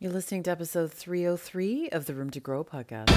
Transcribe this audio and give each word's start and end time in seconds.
You're 0.00 0.12
listening 0.12 0.44
to 0.44 0.52
episode 0.52 0.92
303 0.92 1.90
of 1.90 2.06
the 2.06 2.14
Room 2.14 2.30
to 2.30 2.38
Grow 2.38 2.62
podcast. 2.62 3.08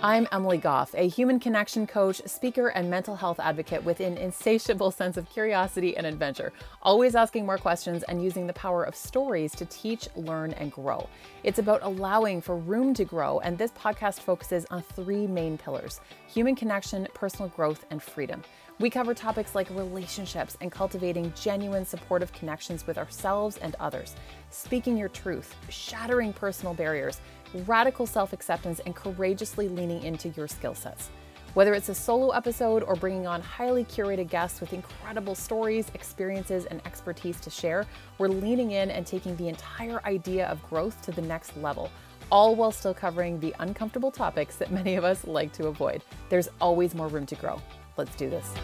I'm 0.00 0.28
Emily 0.30 0.58
Goff, 0.58 0.94
a 0.94 1.08
human 1.08 1.40
connection 1.40 1.84
coach, 1.84 2.22
speaker, 2.24 2.68
and 2.68 2.88
mental 2.88 3.16
health 3.16 3.40
advocate 3.40 3.82
with 3.82 3.98
an 3.98 4.16
insatiable 4.16 4.92
sense 4.92 5.16
of 5.16 5.28
curiosity 5.28 5.96
and 5.96 6.06
adventure, 6.06 6.52
always 6.82 7.16
asking 7.16 7.44
more 7.44 7.58
questions 7.58 8.04
and 8.04 8.22
using 8.22 8.46
the 8.46 8.52
power 8.52 8.84
of 8.84 8.94
stories 8.94 9.56
to 9.56 9.64
teach, 9.64 10.08
learn, 10.14 10.52
and 10.52 10.70
grow. 10.70 11.08
It's 11.42 11.58
about 11.58 11.82
allowing 11.82 12.40
for 12.40 12.56
room 12.56 12.94
to 12.94 13.04
grow, 13.04 13.40
and 13.40 13.58
this 13.58 13.72
podcast 13.72 14.20
focuses 14.20 14.66
on 14.70 14.82
three 14.82 15.26
main 15.26 15.58
pillars 15.58 16.00
human 16.28 16.54
connection, 16.54 17.08
personal 17.12 17.48
growth, 17.48 17.84
and 17.90 18.00
freedom. 18.00 18.44
We 18.78 18.90
cover 18.90 19.12
topics 19.12 19.56
like 19.56 19.68
relationships 19.70 20.56
and 20.60 20.70
cultivating 20.70 21.32
genuine 21.34 21.84
supportive 21.84 22.32
connections 22.32 22.86
with 22.86 22.96
ourselves 22.96 23.56
and 23.56 23.74
others, 23.80 24.14
speaking 24.50 24.96
your 24.96 25.08
truth, 25.08 25.56
shattering 25.68 26.32
personal 26.32 26.74
barriers 26.74 27.20
radical 27.66 28.06
self 28.06 28.32
acceptance, 28.32 28.80
and 28.80 28.94
courageously 28.94 29.68
leaning 29.68 30.02
into 30.02 30.28
your 30.30 30.48
skill 30.48 30.74
sets. 30.74 31.10
Whether 31.54 31.74
it's 31.74 31.88
a 31.88 31.94
solo 31.94 32.30
episode 32.30 32.82
or 32.84 32.94
bringing 32.94 33.26
on 33.26 33.40
highly 33.40 33.84
curated 33.84 34.28
guests 34.28 34.60
with 34.60 34.72
incredible 34.72 35.34
stories, 35.34 35.90
experiences, 35.94 36.66
and 36.66 36.80
expertise 36.86 37.40
to 37.40 37.50
share, 37.50 37.86
we're 38.18 38.28
leaning 38.28 38.72
in 38.72 38.90
and 38.90 39.06
taking 39.06 39.34
the 39.36 39.48
entire 39.48 40.04
idea 40.04 40.46
of 40.46 40.62
growth 40.68 41.00
to 41.02 41.10
the 41.10 41.22
next 41.22 41.56
level, 41.56 41.90
all 42.30 42.54
while 42.54 42.70
still 42.70 42.94
covering 42.94 43.40
the 43.40 43.54
uncomfortable 43.60 44.10
topics 44.10 44.56
that 44.56 44.70
many 44.70 44.94
of 44.96 45.04
us 45.04 45.26
like 45.26 45.52
to 45.54 45.66
avoid. 45.66 46.02
There's 46.28 46.48
always 46.60 46.94
more 46.94 47.08
room 47.08 47.26
to 47.26 47.34
grow. 47.34 47.60
Let's 47.96 48.14
do 48.14 48.30
this. 48.30 48.54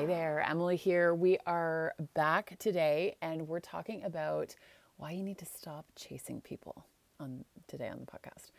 Hey 0.00 0.06
there, 0.06 0.40
Emily 0.48 0.76
here. 0.76 1.14
We 1.14 1.36
are 1.44 1.92
back 2.14 2.58
today 2.58 3.16
and 3.20 3.46
we're 3.46 3.60
talking 3.60 4.02
about 4.02 4.56
why 4.96 5.10
you 5.10 5.22
need 5.22 5.36
to 5.36 5.44
stop 5.44 5.84
chasing 5.94 6.40
people 6.40 6.86
on 7.20 7.44
today 7.68 7.90
on 7.90 8.00
the 8.00 8.06
podcast. 8.06 8.50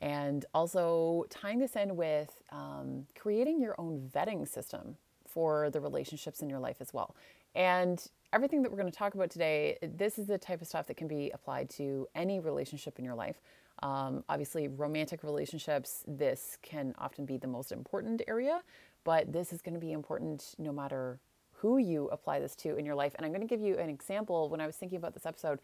And 0.00 0.44
also 0.52 1.24
tying 1.30 1.60
this 1.60 1.76
in 1.76 1.94
with 1.94 2.42
um, 2.50 3.06
creating 3.16 3.60
your 3.60 3.76
own 3.78 4.10
vetting 4.12 4.48
system 4.48 4.96
for 5.24 5.70
the 5.70 5.80
relationships 5.80 6.42
in 6.42 6.50
your 6.50 6.58
life 6.58 6.78
as 6.80 6.92
well. 6.92 7.14
And 7.54 8.04
everything 8.32 8.62
that 8.62 8.72
we're 8.72 8.78
going 8.78 8.90
to 8.90 8.98
talk 8.98 9.14
about 9.14 9.30
today, 9.30 9.78
this 9.80 10.18
is 10.18 10.26
the 10.26 10.36
type 10.36 10.60
of 10.60 10.66
stuff 10.66 10.88
that 10.88 10.96
can 10.96 11.06
be 11.06 11.30
applied 11.30 11.70
to 11.76 12.08
any 12.16 12.40
relationship 12.40 12.98
in 12.98 13.04
your 13.04 13.14
life. 13.14 13.40
Um, 13.84 14.24
obviously, 14.28 14.66
romantic 14.66 15.22
relationships, 15.22 16.02
this 16.08 16.58
can 16.62 16.92
often 16.98 17.24
be 17.24 17.36
the 17.36 17.46
most 17.46 17.70
important 17.70 18.20
area 18.26 18.62
but 19.08 19.32
this 19.32 19.54
is 19.54 19.62
going 19.62 19.72
to 19.72 19.80
be 19.80 19.92
important 19.92 20.54
no 20.58 20.70
matter 20.70 21.18
who 21.54 21.78
you 21.78 22.08
apply 22.08 22.38
this 22.40 22.54
to 22.54 22.76
in 22.76 22.84
your 22.84 22.94
life. 22.94 23.14
And 23.16 23.24
I'm 23.24 23.32
going 23.32 23.40
to 23.40 23.46
give 23.46 23.62
you 23.62 23.78
an 23.78 23.88
example. 23.88 24.50
When 24.50 24.60
I 24.60 24.66
was 24.66 24.76
thinking 24.76 24.98
about 24.98 25.14
this 25.14 25.24
episode, 25.24 25.60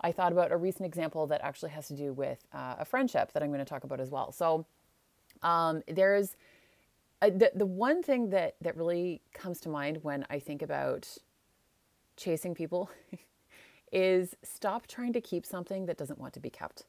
I 0.00 0.12
thought 0.12 0.32
about 0.32 0.50
a 0.50 0.56
recent 0.56 0.86
example 0.86 1.26
that 1.26 1.42
actually 1.42 1.72
has 1.72 1.88
to 1.88 1.94
do 1.94 2.14
with 2.14 2.46
uh, 2.54 2.76
a 2.78 2.86
friendship 2.86 3.34
that 3.34 3.42
I'm 3.42 3.50
going 3.50 3.58
to 3.58 3.66
talk 3.66 3.84
about 3.84 4.00
as 4.00 4.08
well. 4.08 4.32
So 4.32 4.64
um, 5.42 5.82
there's 5.86 6.36
a, 7.20 7.30
the, 7.30 7.52
the 7.54 7.66
one 7.66 8.02
thing 8.02 8.30
that, 8.30 8.54
that 8.62 8.74
really 8.78 9.20
comes 9.34 9.60
to 9.60 9.68
mind 9.68 9.98
when 10.02 10.24
I 10.30 10.38
think 10.38 10.62
about 10.62 11.06
chasing 12.16 12.54
people 12.54 12.88
is 13.92 14.34
stop 14.42 14.86
trying 14.86 15.12
to 15.12 15.20
keep 15.20 15.44
something 15.44 15.84
that 15.84 15.98
doesn't 15.98 16.18
want 16.18 16.32
to 16.32 16.40
be 16.40 16.48
kept. 16.48 16.86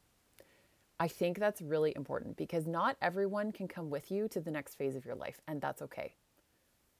I 1.00 1.08
think 1.08 1.40
that's 1.40 1.62
really 1.62 1.94
important 1.96 2.38
because 2.38 2.66
not 2.66 2.98
everyone 3.02 3.52
can 3.52 3.68
come 3.68 3.90
with 3.90 4.10
you 4.12 4.28
to 4.30 4.40
the 4.40 4.50
next 4.50 4.76
phase 4.76 4.96
of 4.96 5.06
your 5.06 5.16
life, 5.16 5.40
and 5.48 5.62
that's 5.62 5.82
okay. 5.84 6.16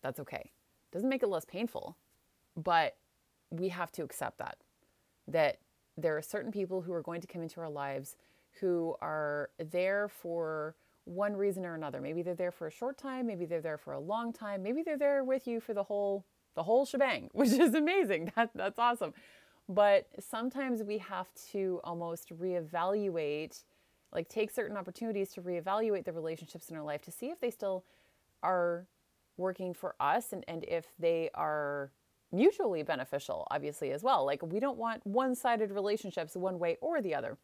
That's 0.04 0.20
okay. 0.20 0.52
Doesn't 0.92 1.10
make 1.10 1.24
it 1.24 1.30
less 1.30 1.46
painful, 1.46 1.98
but 2.56 2.96
we 3.50 3.70
have 3.70 3.92
to 3.94 4.04
accept 4.04 4.38
that. 4.38 4.58
That 5.28 5.58
there 5.98 6.16
are 6.16 6.22
certain 6.22 6.52
people 6.52 6.82
who 6.82 6.94
are 6.94 7.02
going 7.02 7.22
to 7.22 7.28
come 7.28 7.42
into 7.42 7.60
our 7.60 7.70
lives 7.70 8.16
who 8.60 8.96
are 9.02 9.50
there 9.58 10.08
for 10.08 10.76
one 11.06 11.36
reason 11.36 11.66
or 11.66 11.74
another. 11.74 12.02
Maybe 12.02 12.22
they're 12.22 12.36
there 12.36 12.52
for 12.52 12.68
a 12.68 12.72
short 12.72 12.98
time, 12.98 13.26
maybe 13.26 13.46
they're 13.46 13.62
there 13.62 13.78
for 13.78 13.94
a 13.94 14.00
long 14.00 14.32
time, 14.32 14.62
maybe 14.62 14.84
they're 14.84 14.98
there 14.98 15.24
with 15.24 15.48
you 15.48 15.60
for 15.60 15.74
the 15.74 15.84
whole 15.84 16.26
the 16.56 16.64
whole 16.64 16.86
shebang, 16.86 17.30
which 17.34 17.52
is 17.52 17.74
amazing. 17.74 18.32
That 18.36 18.52
that's 18.54 18.80
awesome. 18.80 19.14
But 19.70 20.08
sometimes 20.20 20.84
we 20.84 20.98
have 21.00 21.28
to 21.52 21.82
almost 21.84 22.30
reevaluate 22.30 23.64
like 24.14 24.30
take 24.30 24.52
certain 24.52 24.78
opportunities 24.78 25.30
to 25.34 25.42
reevaluate 25.42 26.06
the 26.06 26.14
relationships 26.14 26.70
in 26.70 26.76
our 26.76 26.84
life 26.84 27.02
to 27.04 27.12
see 27.12 27.28
if 27.28 27.40
they 27.40 27.52
still 27.52 27.84
are 28.44 28.86
working 29.38 29.74
for 29.74 29.96
us 30.00 30.34
and, 30.34 30.44
and 30.48 30.64
if 30.68 30.86
they 31.00 31.30
are 31.34 31.92
mutually 32.32 32.84
beneficial 32.84 33.48
obviously 33.52 33.92
as 33.92 34.04
well. 34.04 34.26
Like 34.26 34.44
we 34.44 34.60
don't 34.60 34.78
want 34.78 35.06
one-sided 35.06 35.72
relationships 35.72 36.36
one 36.36 36.60
way 36.60 36.78
or 36.82 37.02
the 37.02 37.16
other. 37.16 37.38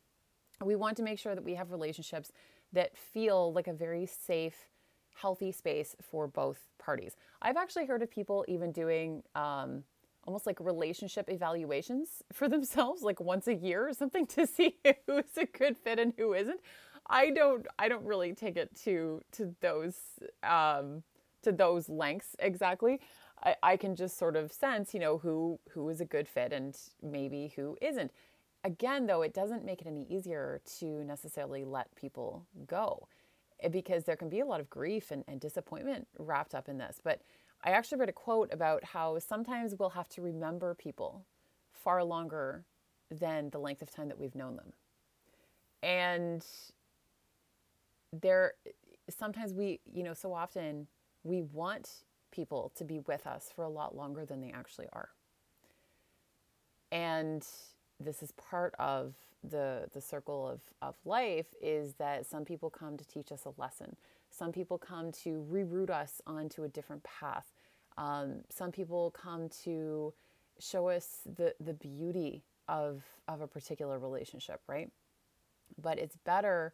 We 0.63 0.75
want 0.75 0.97
to 0.97 1.03
make 1.03 1.19
sure 1.19 1.35
that 1.35 1.44
we 1.44 1.56
have 1.56 1.72
relationships 1.72 2.31
that 2.74 2.97
feel 2.97 3.53
like 3.53 3.68
a 3.68 3.74
very 3.74 4.06
safe 4.06 4.68
healthy 5.16 5.51
space 5.51 5.95
for 6.01 6.28
both 6.28 6.59
parties. 6.80 7.16
I've 7.41 7.57
actually 7.57 7.85
heard 7.85 8.01
of 8.01 8.09
people 8.09 8.44
even 8.47 8.72
doing 8.72 9.24
um, 9.35 9.84
almost 10.25 10.45
like 10.45 10.59
relationship 10.59 11.29
evaluations 11.29 12.23
for 12.31 12.47
themselves 12.47 13.01
like 13.01 13.19
once 13.19 13.47
a 13.47 13.53
year 13.53 13.88
or 13.88 13.94
something 13.94 14.25
to 14.35 14.47
see 14.47 14.78
who's 15.07 15.38
a 15.38 15.45
good 15.45 15.78
fit 15.78 16.00
and 16.00 16.13
who 16.17 16.34
isn't. 16.34 16.59
I 17.07 17.31
don't 17.31 17.67
i 17.78 17.89
don't 17.89 18.06
really 18.06 18.33
take 18.33 18.56
it 18.56 18.73
to 18.85 19.22
to 19.33 19.53
those 19.59 19.97
um 20.41 21.03
to 21.41 21.51
those 21.51 21.89
lengths 21.89 22.35
exactly. 22.39 23.00
I, 23.44 23.56
I 23.62 23.78
can 23.78 23.95
just 23.95 24.17
sort 24.17 24.35
of 24.38 24.51
sense 24.53 24.94
you 24.94 25.00
know 25.01 25.17
who 25.17 25.59
who 25.72 25.89
is 25.89 26.00
a 26.00 26.06
good 26.06 26.28
fit 26.28 26.53
and 26.53 26.78
maybe 27.01 27.53
who 27.56 27.78
isn't. 27.81 28.12
Again 28.63 29.06
though 29.06 29.22
it 29.22 29.33
doesn't 29.33 29.66
make 29.66 29.81
it 29.81 29.88
any 29.88 30.06
easier 30.09 30.62
to 30.79 31.03
necessarily 31.03 31.66
let 31.66 31.94
people 31.95 32.45
go 32.66 33.07
eh, 33.62 33.67
because 33.67 34.06
there 34.06 34.16
can 34.16 34.29
be 34.29 34.39
a 34.39 34.45
lot 34.45 34.62
of 34.62 34.69
grief 34.69 35.12
and, 35.12 35.25
and 35.28 35.41
disappointment 35.41 36.07
wrapped 36.17 36.56
up 36.56 36.69
in 36.69 36.78
this. 36.78 37.01
But 37.03 37.22
I 37.63 37.72
actually 37.72 38.00
read 38.00 38.09
a 38.09 38.13
quote 38.13 38.53
about 38.53 38.84
how 38.84 39.18
sometimes 39.19 39.75
we'll 39.78 39.91
have 39.91 40.09
to 40.09 40.22
remember 40.22 40.74
people 40.75 41.25
far 41.72 42.03
longer 42.03 42.66
than 43.09 43.50
the 43.51 43.59
length 43.59 43.81
of 43.81 43.90
time 43.90 44.09
that 44.09 44.19
we've 44.19 44.35
known 44.35 44.57
them. 44.57 44.74
And 45.81 46.46
there 48.12 48.53
sometimes 49.09 49.53
we, 49.53 49.79
you 49.91 50.03
know, 50.03 50.13
so 50.13 50.34
often 50.34 50.88
we 51.24 51.41
want 51.41 51.90
people 52.31 52.72
to 52.75 52.84
be 52.84 53.00
with 53.00 53.28
us 53.28 53.51
for 53.56 53.63
a 53.63 53.69
lot 53.69 53.95
longer 53.95 54.25
than 54.25 54.41
they 54.41 54.51
actually 54.51 54.88
are. 54.94 55.09
And 56.91 57.45
this 58.00 58.22
is 58.22 58.31
part 58.34 58.75
of 58.80 59.16
the 59.44 59.88
the 59.94 60.01
circle 60.01 60.47
of, 60.47 60.62
of 60.81 60.95
life 61.06 61.47
is 61.62 61.95
that 61.95 62.25
some 62.25 62.45
people 62.45 62.69
come 62.69 62.97
to 62.97 63.06
teach 63.07 63.31
us 63.31 63.45
a 63.45 63.59
lesson. 63.59 63.95
Some 64.30 64.51
people 64.51 64.78
come 64.78 65.12
to 65.24 65.45
reroute 65.51 65.90
us 65.90 66.22
onto 66.25 66.63
a 66.63 66.68
different 66.68 67.03
path. 67.03 67.53
Um, 67.98 68.42
some 68.50 68.72
people 68.72 69.12
come 69.12 69.50
to 69.64 70.14
show 70.59 70.90
us 70.90 71.20
the, 71.38 71.54
the 71.59 71.74
beauty 71.74 72.44
of, 72.68 73.04
of 73.28 73.42
a 73.42 73.48
particular 73.48 74.00
relationship, 74.00 74.62
right? 74.68 74.90
But 75.81 76.00
it's 76.00 76.18
better 76.18 76.74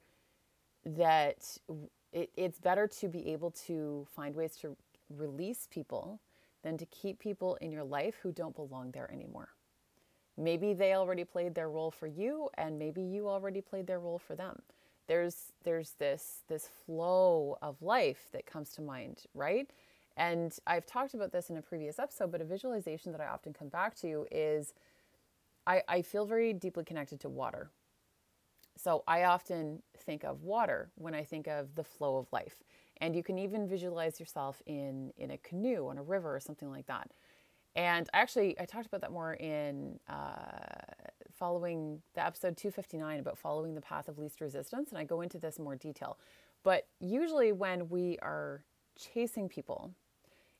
that 0.85 1.57
it, 2.13 2.29
it's 2.35 2.59
better 2.59 2.87
to 2.87 3.07
be 3.07 3.29
able 3.31 3.51
to 3.51 4.07
find 4.15 4.35
ways 4.35 4.55
to 4.61 4.75
release 5.15 5.67
people 5.71 6.19
than 6.63 6.77
to 6.77 6.85
keep 6.87 7.19
people 7.19 7.55
in 7.61 7.71
your 7.71 7.83
life 7.83 8.15
who 8.21 8.31
don't 8.31 8.55
belong 8.55 8.91
there 8.91 9.11
anymore. 9.11 9.49
Maybe 10.37 10.73
they 10.73 10.93
already 10.93 11.25
played 11.25 11.55
their 11.55 11.69
role 11.69 11.91
for 11.91 12.07
you 12.07 12.49
and 12.57 12.79
maybe 12.79 13.01
you 13.01 13.27
already 13.27 13.61
played 13.61 13.87
their 13.87 13.99
role 13.99 14.19
for 14.19 14.35
them. 14.35 14.61
There's 15.07 15.51
there's 15.63 15.91
this 15.99 16.43
this 16.47 16.69
flow 16.85 17.57
of 17.61 17.81
life 17.81 18.27
that 18.31 18.45
comes 18.45 18.69
to 18.73 18.81
mind, 18.81 19.23
right? 19.33 19.69
And 20.19 20.53
I've 20.67 20.85
talked 20.85 21.13
about 21.13 21.31
this 21.31 21.49
in 21.49 21.55
a 21.55 21.61
previous 21.61 21.97
episode, 21.97 22.29
but 22.29 22.41
a 22.41 22.43
visualization 22.43 23.13
that 23.13 23.21
I 23.21 23.27
often 23.27 23.53
come 23.53 23.69
back 23.69 23.95
to 24.01 24.27
is 24.29 24.73
I, 25.65 25.81
I 25.87 26.01
feel 26.01 26.25
very 26.25 26.51
deeply 26.51 26.83
connected 26.83 27.21
to 27.21 27.29
water. 27.29 27.71
So 28.75 29.03
I 29.07 29.23
often 29.23 29.81
think 29.97 30.25
of 30.25 30.43
water 30.43 30.91
when 30.95 31.15
I 31.15 31.23
think 31.23 31.47
of 31.47 31.73
the 31.75 31.85
flow 31.85 32.17
of 32.17 32.27
life. 32.33 32.63
And 32.97 33.15
you 33.15 33.23
can 33.23 33.39
even 33.39 33.65
visualize 33.65 34.19
yourself 34.19 34.61
in, 34.65 35.13
in 35.17 35.31
a 35.31 35.37
canoe 35.37 35.87
on 35.87 35.97
a 35.97 36.03
river 36.03 36.35
or 36.35 36.41
something 36.41 36.69
like 36.69 36.87
that. 36.87 37.11
And 37.77 38.09
actually, 38.11 38.59
I 38.59 38.65
talked 38.65 38.87
about 38.87 38.99
that 39.01 39.13
more 39.13 39.35
in 39.35 39.99
uh, 40.09 40.83
following 41.31 42.01
the 42.13 42.25
episode 42.25 42.57
259 42.57 43.19
about 43.19 43.37
following 43.37 43.73
the 43.73 43.79
path 43.81 44.09
of 44.09 44.17
least 44.17 44.41
resistance. 44.41 44.89
And 44.89 44.97
I 44.97 45.05
go 45.05 45.21
into 45.21 45.37
this 45.37 45.59
in 45.59 45.63
more 45.63 45.77
detail. 45.77 46.17
But 46.63 46.87
usually, 46.99 47.53
when 47.53 47.87
we 47.87 48.17
are 48.21 48.65
chasing 48.97 49.47
people, 49.47 49.93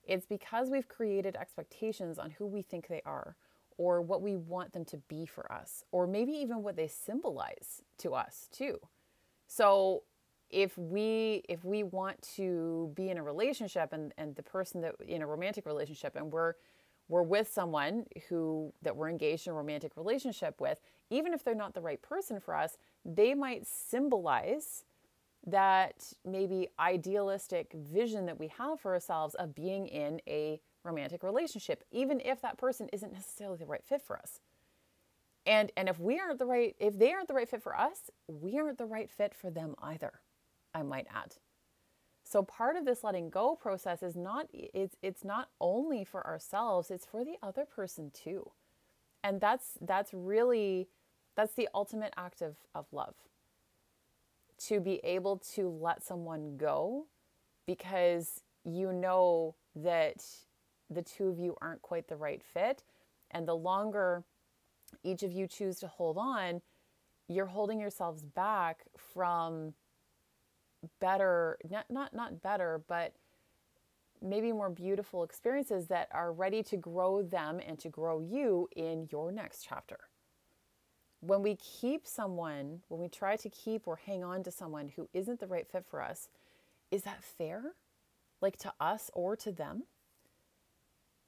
it's 0.10 0.26
because 0.26 0.70
we've 0.70 0.88
created 0.88 1.36
expectations 1.36 2.18
on 2.18 2.32
who 2.32 2.48
we 2.48 2.64
think 2.64 2.88
they 2.88 3.02
are 3.06 3.36
or 3.78 4.02
what 4.02 4.22
we 4.22 4.36
want 4.36 4.74
them 4.74 4.84
to 4.84 4.98
be 4.98 5.26
for 5.26 5.50
us, 5.52 5.86
or 5.92 6.06
maybe 6.06 6.34
even 6.34 6.64
what 6.64 6.76
they 6.76 6.88
symbolize 6.88 7.84
to 8.00 8.14
us, 8.14 8.50
too. 8.52 8.78
So, 9.48 10.04
if 10.50 10.76
we 10.78 11.44
if 11.48 11.64
we 11.64 11.84
want 11.84 12.20
to 12.36 12.92
be 12.96 13.10
in 13.10 13.20
a 13.20 13.24
relationship 13.24 13.94
and 13.94 14.12
and 14.18 14.36
the 14.36 14.42
person 14.42 14.82
that 14.82 14.96
in 15.08 15.22
a 15.22 15.28
romantic 15.28 15.66
relationship 15.66 16.16
and 16.16 16.32
we're 16.32 16.56
we're 17.08 17.22
with 17.22 17.48
someone 17.48 18.04
who 18.28 18.74
that 18.82 18.96
we're 18.96 19.10
engaged 19.10 19.46
in 19.46 19.54
a 19.54 19.56
romantic 19.56 19.96
relationship 19.96 20.60
with 20.60 20.82
even 21.12 21.34
if 21.34 21.44
they're 21.44 21.54
not 21.54 21.76
the 21.76 21.82
right 21.82 22.02
person 22.02 22.40
for 22.40 22.56
us 22.56 22.80
they 23.06 23.36
might 23.36 23.68
symbolize 23.68 24.86
that 25.46 26.14
maybe 26.26 26.70
idealistic 26.80 27.72
vision 27.74 28.26
that 28.26 28.40
we 28.40 28.48
have 28.58 28.80
for 28.80 28.94
ourselves 28.94 29.36
of 29.36 29.56
being 29.56 29.88
in 29.88 30.22
a 30.28 30.60
romantic 30.84 31.24
relationship 31.24 31.84
even 31.92 32.22
if 32.22 32.42
that 32.42 32.58
person 32.58 32.90
isn't 32.94 33.14
necessarily 33.14 33.58
the 33.58 33.66
right 33.66 33.84
fit 33.84 34.02
for 34.02 34.18
us. 34.18 34.40
And 35.46 35.72
and 35.78 35.90
if 35.90 36.00
we 36.00 36.20
aren't 36.20 36.40
the 36.40 36.46
right 36.46 36.76
if 36.80 36.98
they 36.98 37.12
aren't 37.14 37.28
the 37.28 37.34
right 37.34 37.50
fit 37.50 37.64
for 37.64 37.78
us 37.78 38.10
we 38.28 38.58
aren't 38.60 38.78
the 38.78 38.86
right 38.86 39.10
fit 39.10 39.34
for 39.34 39.50
them 39.50 39.76
either 39.82 40.22
i 40.74 40.84
might 40.84 41.08
add. 41.14 41.36
So 42.24 42.44
part 42.44 42.76
of 42.76 42.86
this 42.86 43.04
letting 43.04 43.30
go 43.30 43.56
process 43.56 44.04
is 44.04 44.16
not 44.16 44.48
it's 44.54 44.96
it's 45.02 45.24
not 45.24 45.50
only 45.60 46.04
for 46.04 46.26
ourselves 46.28 46.92
it's 46.92 47.06
for 47.06 47.24
the 47.24 47.38
other 47.42 47.66
person 47.66 48.12
too. 48.12 48.52
And 49.24 49.42
that's 49.42 49.78
that's 49.82 50.14
really 50.14 50.90
that's 51.36 51.54
the 51.54 51.70
ultimate 51.74 52.14
act 52.18 52.42
of, 52.42 52.58
of 52.76 52.86
love 52.92 53.16
to 54.68 54.80
be 54.80 55.00
able 55.04 55.38
to 55.56 55.70
let 55.70 56.04
someone 56.04 56.58
go 56.58 57.06
because 57.66 58.42
you 58.64 58.92
know 58.92 59.56
that 59.76 60.26
the 60.90 61.02
two 61.02 61.28
of 61.30 61.40
you 61.40 61.56
aren't 61.62 61.82
quite 61.82 62.08
the 62.08 62.16
right 62.16 62.42
fit. 62.44 62.84
And 63.32 63.48
the 63.48 63.56
longer 63.56 64.24
each 65.04 65.24
of 65.24 65.32
you 65.32 65.48
choose 65.48 65.80
to 65.80 65.88
hold 65.88 66.18
on, 66.18 66.62
you're 67.28 67.46
holding 67.46 67.80
yourselves 67.80 68.24
back 68.24 68.86
from 68.98 69.74
better, 71.00 71.58
not, 71.70 71.86
not, 71.92 72.14
not 72.14 72.42
better, 72.42 72.82
but 72.88 73.14
maybe 74.22 74.52
more 74.52 74.70
beautiful 74.70 75.24
experiences 75.24 75.88
that 75.88 76.10
are 76.12 76.32
ready 76.34 76.64
to 76.64 76.78
grow 76.78 77.22
them 77.22 77.60
and 77.66 77.80
to 77.80 77.90
grow 77.90 78.20
you 78.20 78.68
in 78.76 79.08
your 79.12 79.32
next 79.32 79.66
chapter. 79.68 80.00
When 81.22 81.42
we 81.42 81.56
keep 81.56 82.08
someone, 82.08 82.82
when 82.88 83.02
we 83.02 83.10
try 83.10 83.36
to 83.36 83.50
keep 83.50 83.88
or 83.88 83.98
hang 83.98 84.24
on 84.24 84.44
to 84.44 84.52
someone 84.52 84.90
who 84.96 85.10
isn't 85.14 85.40
the 85.40 85.48
right 85.48 85.68
fit 85.68 85.86
for 85.86 86.02
us, 86.02 86.30
is 86.92 87.04
that 87.04 87.24
fair? 87.24 87.74
Like 88.42 88.58
to 88.60 88.74
us 88.80 89.12
or 89.14 89.36
to 89.38 89.52
them? 89.52 89.84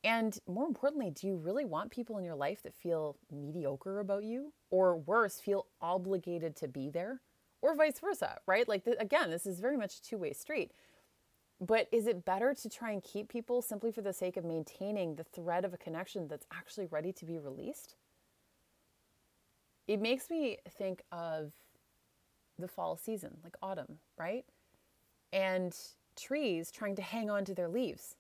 And 0.03 0.39
more 0.47 0.65
importantly, 0.65 1.11
do 1.11 1.27
you 1.27 1.35
really 1.35 1.65
want 1.65 1.91
people 1.91 2.17
in 2.17 2.23
your 2.23 2.35
life 2.35 2.63
that 2.63 2.73
feel 2.73 3.17
mediocre 3.31 3.99
about 3.99 4.23
you 4.23 4.53
or 4.71 4.97
worse, 4.97 5.39
feel 5.39 5.67
obligated 5.81 6.55
to 6.57 6.67
be 6.67 6.89
there? 6.89 7.21
Or 7.61 7.75
vice 7.75 7.99
versa, 7.99 8.39
right? 8.47 8.67
Like, 8.67 8.85
th- 8.85 8.97
again, 8.99 9.29
this 9.29 9.45
is 9.45 9.59
very 9.59 9.77
much 9.77 9.97
a 9.97 10.01
two 10.01 10.17
way 10.17 10.33
street. 10.33 10.71
But 11.59 11.87
is 11.91 12.07
it 12.07 12.25
better 12.25 12.55
to 12.55 12.69
try 12.69 12.89
and 12.89 13.03
keep 13.03 13.29
people 13.29 13.61
simply 13.61 13.91
for 13.91 14.01
the 14.01 14.13
sake 14.13 14.35
of 14.35 14.43
maintaining 14.43 15.15
the 15.15 15.23
thread 15.23 15.63
of 15.63 15.73
a 15.75 15.77
connection 15.77 16.27
that's 16.27 16.47
actually 16.51 16.87
ready 16.87 17.11
to 17.13 17.25
be 17.25 17.37
released? 17.37 17.95
It 19.91 19.99
makes 19.99 20.29
me 20.29 20.57
think 20.69 21.01
of 21.11 21.51
the 22.57 22.69
fall 22.69 22.95
season, 22.95 23.39
like 23.43 23.57
autumn, 23.61 23.97
right? 24.17 24.45
And 25.33 25.77
trees 26.15 26.71
trying 26.71 26.95
to 26.95 27.01
hang 27.01 27.29
on 27.29 27.43
to 27.43 27.53
their 27.53 27.67
leaves 27.67 28.15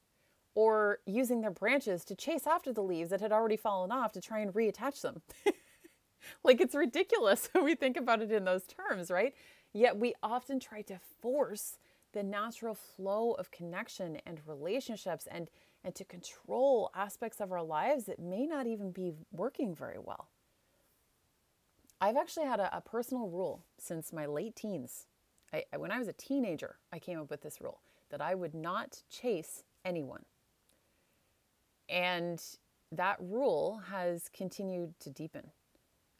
or 0.53 0.99
using 1.05 1.39
their 1.39 1.49
branches 1.49 2.03
to 2.03 2.13
chase 2.13 2.45
after 2.45 2.73
the 2.73 2.83
leaves 2.83 3.09
that 3.11 3.21
had 3.21 3.31
already 3.31 3.55
fallen 3.55 3.89
off 3.89 4.11
to 4.11 4.19
try 4.19 4.39
and 4.39 4.53
reattach 4.53 4.99
them. 4.99 5.21
like 6.43 6.59
it's 6.59 6.75
ridiculous 6.75 7.47
when 7.53 7.63
we 7.63 7.75
think 7.75 7.95
about 7.95 8.21
it 8.21 8.33
in 8.33 8.43
those 8.43 8.65
terms, 8.65 9.09
right? 9.09 9.33
Yet 9.71 9.95
we 9.95 10.13
often 10.21 10.59
try 10.59 10.81
to 10.81 10.99
force 11.21 11.77
the 12.11 12.21
natural 12.21 12.75
flow 12.75 13.31
of 13.31 13.49
connection 13.49 14.17
and 14.25 14.41
relationships 14.45 15.25
and 15.31 15.49
and 15.85 15.95
to 15.95 16.03
control 16.03 16.91
aspects 16.93 17.39
of 17.39 17.53
our 17.53 17.63
lives 17.63 18.03
that 18.07 18.19
may 18.19 18.45
not 18.45 18.67
even 18.67 18.91
be 18.91 19.13
working 19.31 19.73
very 19.73 19.97
well. 19.97 20.27
I've 22.01 22.17
actually 22.17 22.47
had 22.47 22.59
a, 22.59 22.75
a 22.75 22.81
personal 22.81 23.29
rule 23.29 23.63
since 23.77 24.11
my 24.11 24.25
late 24.25 24.55
teens. 24.55 25.05
I, 25.53 25.63
when 25.77 25.91
I 25.91 25.99
was 25.99 26.07
a 26.07 26.13
teenager, 26.13 26.77
I 26.91 26.97
came 26.97 27.19
up 27.19 27.29
with 27.29 27.43
this 27.43 27.61
rule 27.61 27.79
that 28.09 28.21
I 28.21 28.33
would 28.33 28.55
not 28.55 29.03
chase 29.09 29.63
anyone. 29.85 30.25
And 31.87 32.41
that 32.91 33.17
rule 33.19 33.83
has 33.89 34.29
continued 34.33 34.99
to 34.99 35.09
deepen 35.09 35.51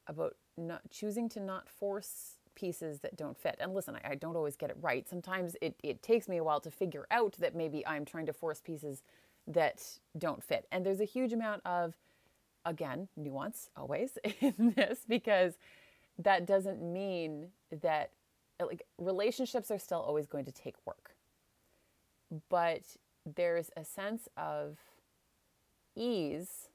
about 0.08 0.36
not 0.58 0.82
choosing 0.92 1.30
to 1.30 1.40
not 1.40 1.70
force 1.70 2.38
pieces 2.56 3.00
that 3.00 3.16
don't 3.16 3.38
fit. 3.38 3.56
And 3.60 3.74
listen, 3.74 3.96
I, 3.96 4.12
I, 4.12 4.16
don't 4.16 4.36
always 4.36 4.58
get 4.58 4.70
it 4.70 4.78
right. 4.82 5.08
Sometimes 5.08 5.56
it, 5.62 5.76
it 5.84 6.04
takes 6.04 6.28
me 6.28 6.38
a 6.38 6.44
while 6.44 6.60
to 6.60 6.70
figure 6.70 7.08
out 7.10 7.38
that 7.40 7.56
maybe 7.56 7.86
I'm 7.88 8.04
trying 8.04 8.26
to 8.26 8.34
force 8.34 8.60
pieces 8.60 9.04
that 9.48 9.82
don't 10.18 10.44
fit. 10.44 10.68
And 10.72 10.86
there's 10.86 11.00
a 11.00 11.06
huge 11.06 11.32
amount 11.34 11.62
of, 11.66 11.96
again, 12.66 13.08
nuance 13.16 13.70
always 13.76 14.18
in 14.40 14.74
this 14.76 15.00
because 15.08 15.54
that 16.18 16.46
doesn't 16.46 16.82
mean 16.82 17.48
that 17.82 18.12
uh, 18.60 18.66
like 18.66 18.84
relationships 18.98 19.72
are 19.72 19.80
still 19.80 20.00
always 20.00 20.28
going 20.28 20.46
to 20.46 20.52
take 20.52 20.76
work. 20.86 21.16
But 22.50 22.82
there's 23.26 23.70
a 23.76 23.84
sense 23.84 24.28
of 24.38 24.78
ease 25.96 26.70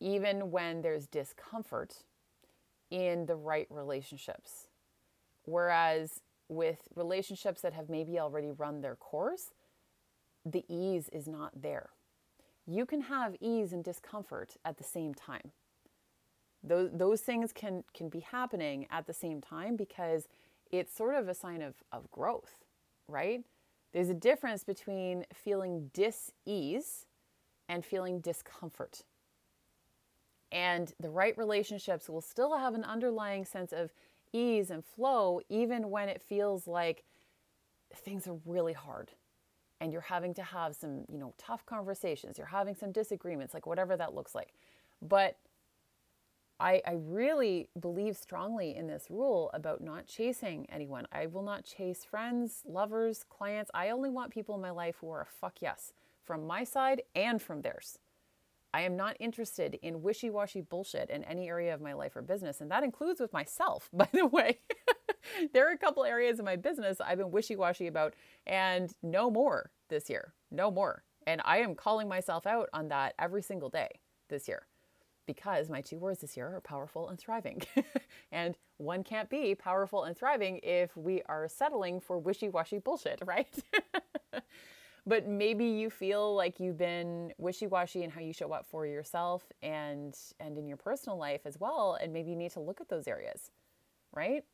even 0.00 0.50
when 0.50 0.80
there's 0.80 1.06
discomfort 1.06 2.04
in 2.90 3.26
the 3.26 3.36
right 3.36 3.66
relationships. 3.70 4.66
Whereas 5.44 6.20
with 6.48 6.88
relationships 6.96 7.60
that 7.62 7.74
have 7.74 7.88
maybe 7.88 8.18
already 8.18 8.50
run 8.50 8.80
their 8.80 8.96
course, 8.96 9.52
the 10.44 10.64
ease 10.68 11.08
is 11.12 11.28
not 11.28 11.62
there. 11.62 11.90
You 12.70 12.86
can 12.86 13.00
have 13.00 13.34
ease 13.40 13.72
and 13.72 13.82
discomfort 13.82 14.56
at 14.64 14.78
the 14.78 14.84
same 14.84 15.12
time. 15.12 15.50
Those, 16.62 16.90
those 16.92 17.20
things 17.20 17.52
can, 17.52 17.82
can 17.92 18.08
be 18.08 18.20
happening 18.20 18.86
at 18.90 19.08
the 19.08 19.12
same 19.12 19.40
time 19.40 19.74
because 19.74 20.28
it's 20.70 20.94
sort 20.94 21.16
of 21.16 21.28
a 21.28 21.34
sign 21.34 21.62
of, 21.62 21.74
of 21.90 22.08
growth, 22.12 22.64
right? 23.08 23.42
There's 23.92 24.08
a 24.08 24.14
difference 24.14 24.62
between 24.62 25.24
feeling 25.34 25.90
dis 25.92 26.30
ease 26.46 27.06
and 27.68 27.84
feeling 27.84 28.20
discomfort. 28.20 29.02
And 30.52 30.92
the 31.00 31.10
right 31.10 31.36
relationships 31.36 32.08
will 32.08 32.20
still 32.20 32.56
have 32.56 32.74
an 32.74 32.84
underlying 32.84 33.44
sense 33.44 33.72
of 33.72 33.90
ease 34.32 34.70
and 34.70 34.84
flow, 34.84 35.40
even 35.48 35.90
when 35.90 36.08
it 36.08 36.22
feels 36.22 36.68
like 36.68 37.02
things 37.92 38.28
are 38.28 38.38
really 38.46 38.74
hard 38.74 39.10
and 39.80 39.92
you're 39.92 40.02
having 40.02 40.34
to 40.34 40.42
have 40.42 40.74
some, 40.76 41.04
you 41.08 41.18
know, 41.18 41.32
tough 41.38 41.64
conversations, 41.66 42.38
you're 42.38 42.46
having 42.46 42.74
some 42.74 42.92
disagreements, 42.92 43.54
like 43.54 43.66
whatever 43.66 43.96
that 43.96 44.14
looks 44.14 44.34
like. 44.34 44.52
But 45.00 45.36
I, 46.60 46.82
I 46.86 46.92
really 46.92 47.68
believe 47.80 48.16
strongly 48.16 48.76
in 48.76 48.86
this 48.86 49.06
rule 49.08 49.50
about 49.54 49.82
not 49.82 50.06
chasing 50.06 50.66
anyone. 50.70 51.06
I 51.10 51.26
will 51.26 51.42
not 51.42 51.64
chase 51.64 52.04
friends, 52.04 52.62
lovers, 52.66 53.24
clients. 53.24 53.70
I 53.72 53.88
only 53.88 54.10
want 54.10 54.30
people 54.30 54.54
in 54.54 54.60
my 54.60 54.70
life 54.70 54.96
who 55.00 55.10
are 55.10 55.22
a 55.22 55.26
fuck 55.26 55.62
yes 55.62 55.94
from 56.22 56.46
my 56.46 56.64
side 56.64 57.02
and 57.14 57.40
from 57.40 57.62
theirs. 57.62 57.98
I 58.72 58.82
am 58.82 58.94
not 58.94 59.16
interested 59.18 59.78
in 59.82 60.02
wishy 60.02 60.30
washy 60.30 60.60
bullshit 60.60 61.10
in 61.10 61.24
any 61.24 61.48
area 61.48 61.74
of 61.74 61.80
my 61.80 61.94
life 61.94 62.14
or 62.14 62.22
business. 62.22 62.60
And 62.60 62.70
that 62.70 62.84
includes 62.84 63.20
with 63.20 63.32
myself, 63.32 63.88
by 63.92 64.08
the 64.12 64.26
way. 64.26 64.58
there 65.52 65.68
are 65.68 65.72
a 65.72 65.78
couple 65.78 66.04
areas 66.04 66.38
of 66.38 66.44
my 66.44 66.56
business 66.56 67.00
I've 67.00 67.18
been 67.18 67.30
wishy 67.30 67.56
washy 67.56 67.86
about, 67.86 68.14
and 68.46 68.92
no 69.02 69.30
more 69.30 69.70
this 69.88 70.08
year. 70.10 70.34
No 70.50 70.70
more. 70.70 71.04
And 71.26 71.40
I 71.44 71.58
am 71.58 71.74
calling 71.74 72.08
myself 72.08 72.46
out 72.46 72.68
on 72.72 72.88
that 72.88 73.14
every 73.18 73.42
single 73.42 73.68
day 73.68 74.00
this 74.28 74.48
year 74.48 74.66
because 75.26 75.68
my 75.70 75.80
two 75.80 75.98
words 75.98 76.20
this 76.20 76.36
year 76.36 76.48
are 76.48 76.60
powerful 76.60 77.08
and 77.08 77.18
thriving. 77.18 77.62
and 78.32 78.56
one 78.78 79.04
can't 79.04 79.28
be 79.30 79.54
powerful 79.54 80.04
and 80.04 80.16
thriving 80.16 80.58
if 80.62 80.96
we 80.96 81.22
are 81.26 81.46
settling 81.48 82.00
for 82.00 82.18
wishy 82.18 82.48
washy 82.48 82.78
bullshit, 82.78 83.20
right? 83.26 83.62
but 85.06 85.26
maybe 85.26 85.64
you 85.64 85.90
feel 85.90 86.34
like 86.34 86.60
you've 86.60 86.78
been 86.78 87.32
wishy-washy 87.38 88.02
in 88.02 88.10
how 88.10 88.20
you 88.20 88.32
show 88.32 88.52
up 88.52 88.66
for 88.66 88.86
yourself 88.86 89.44
and 89.62 90.16
and 90.38 90.58
in 90.58 90.66
your 90.66 90.76
personal 90.76 91.18
life 91.18 91.40
as 91.44 91.58
well 91.58 91.98
and 92.00 92.12
maybe 92.12 92.30
you 92.30 92.36
need 92.36 92.50
to 92.50 92.60
look 92.60 92.80
at 92.80 92.88
those 92.88 93.08
areas 93.08 93.50
right 94.12 94.44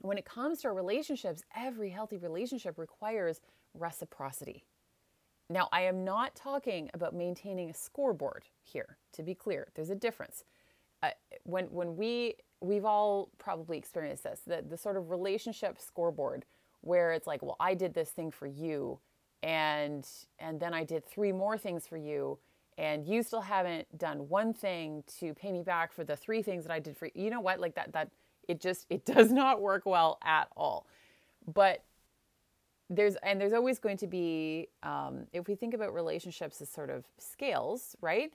when 0.00 0.18
it 0.18 0.24
comes 0.24 0.60
to 0.62 0.70
relationships 0.70 1.42
every 1.56 1.90
healthy 1.90 2.16
relationship 2.16 2.78
requires 2.78 3.40
reciprocity 3.74 4.64
now 5.50 5.68
i 5.72 5.82
am 5.82 6.04
not 6.04 6.34
talking 6.34 6.90
about 6.94 7.14
maintaining 7.14 7.70
a 7.70 7.74
scoreboard 7.74 8.44
here 8.62 8.98
to 9.12 9.22
be 9.22 9.34
clear 9.34 9.68
there's 9.74 9.90
a 9.90 9.94
difference 9.94 10.44
uh, 11.02 11.10
when 11.44 11.66
when 11.66 11.96
we 11.96 12.34
we've 12.60 12.84
all 12.84 13.30
probably 13.38 13.78
experienced 13.78 14.24
this 14.24 14.40
the, 14.46 14.64
the 14.68 14.76
sort 14.76 14.96
of 14.96 15.10
relationship 15.10 15.78
scoreboard 15.80 16.44
where 16.80 17.12
it's 17.12 17.26
like 17.26 17.42
well 17.42 17.56
i 17.60 17.74
did 17.74 17.94
this 17.94 18.10
thing 18.10 18.30
for 18.30 18.46
you 18.46 18.98
and 19.42 20.06
and 20.38 20.58
then 20.60 20.74
I 20.74 20.84
did 20.84 21.04
three 21.06 21.32
more 21.32 21.56
things 21.56 21.86
for 21.86 21.96
you 21.96 22.38
and 22.76 23.06
you 23.06 23.22
still 23.22 23.40
haven't 23.40 23.86
done 23.98 24.28
one 24.28 24.52
thing 24.52 25.02
to 25.18 25.34
pay 25.34 25.52
me 25.52 25.62
back 25.62 25.92
for 25.92 26.04
the 26.04 26.16
three 26.16 26.42
things 26.42 26.64
that 26.64 26.72
I 26.72 26.78
did 26.78 26.96
for 26.96 27.06
you. 27.06 27.12
You 27.14 27.30
know 27.30 27.40
what? 27.40 27.60
Like 27.60 27.74
that 27.74 27.92
that 27.92 28.10
It 28.48 28.60
just 28.60 28.86
it 28.90 29.04
does 29.14 29.30
not 29.30 29.60
work 29.60 29.86
well 29.86 30.18
at 30.24 30.48
all. 30.56 30.86
But 31.52 31.84
there's 32.90 33.16
and 33.16 33.40
there's 33.40 33.52
always 33.52 33.78
going 33.78 33.98
to 33.98 34.06
be 34.06 34.68
um, 34.82 35.26
if 35.32 35.46
we 35.46 35.54
think 35.54 35.74
about 35.74 35.94
relationships 35.94 36.60
as 36.60 36.68
sort 36.68 36.90
of 36.90 37.04
scales, 37.18 37.94
right? 38.00 38.32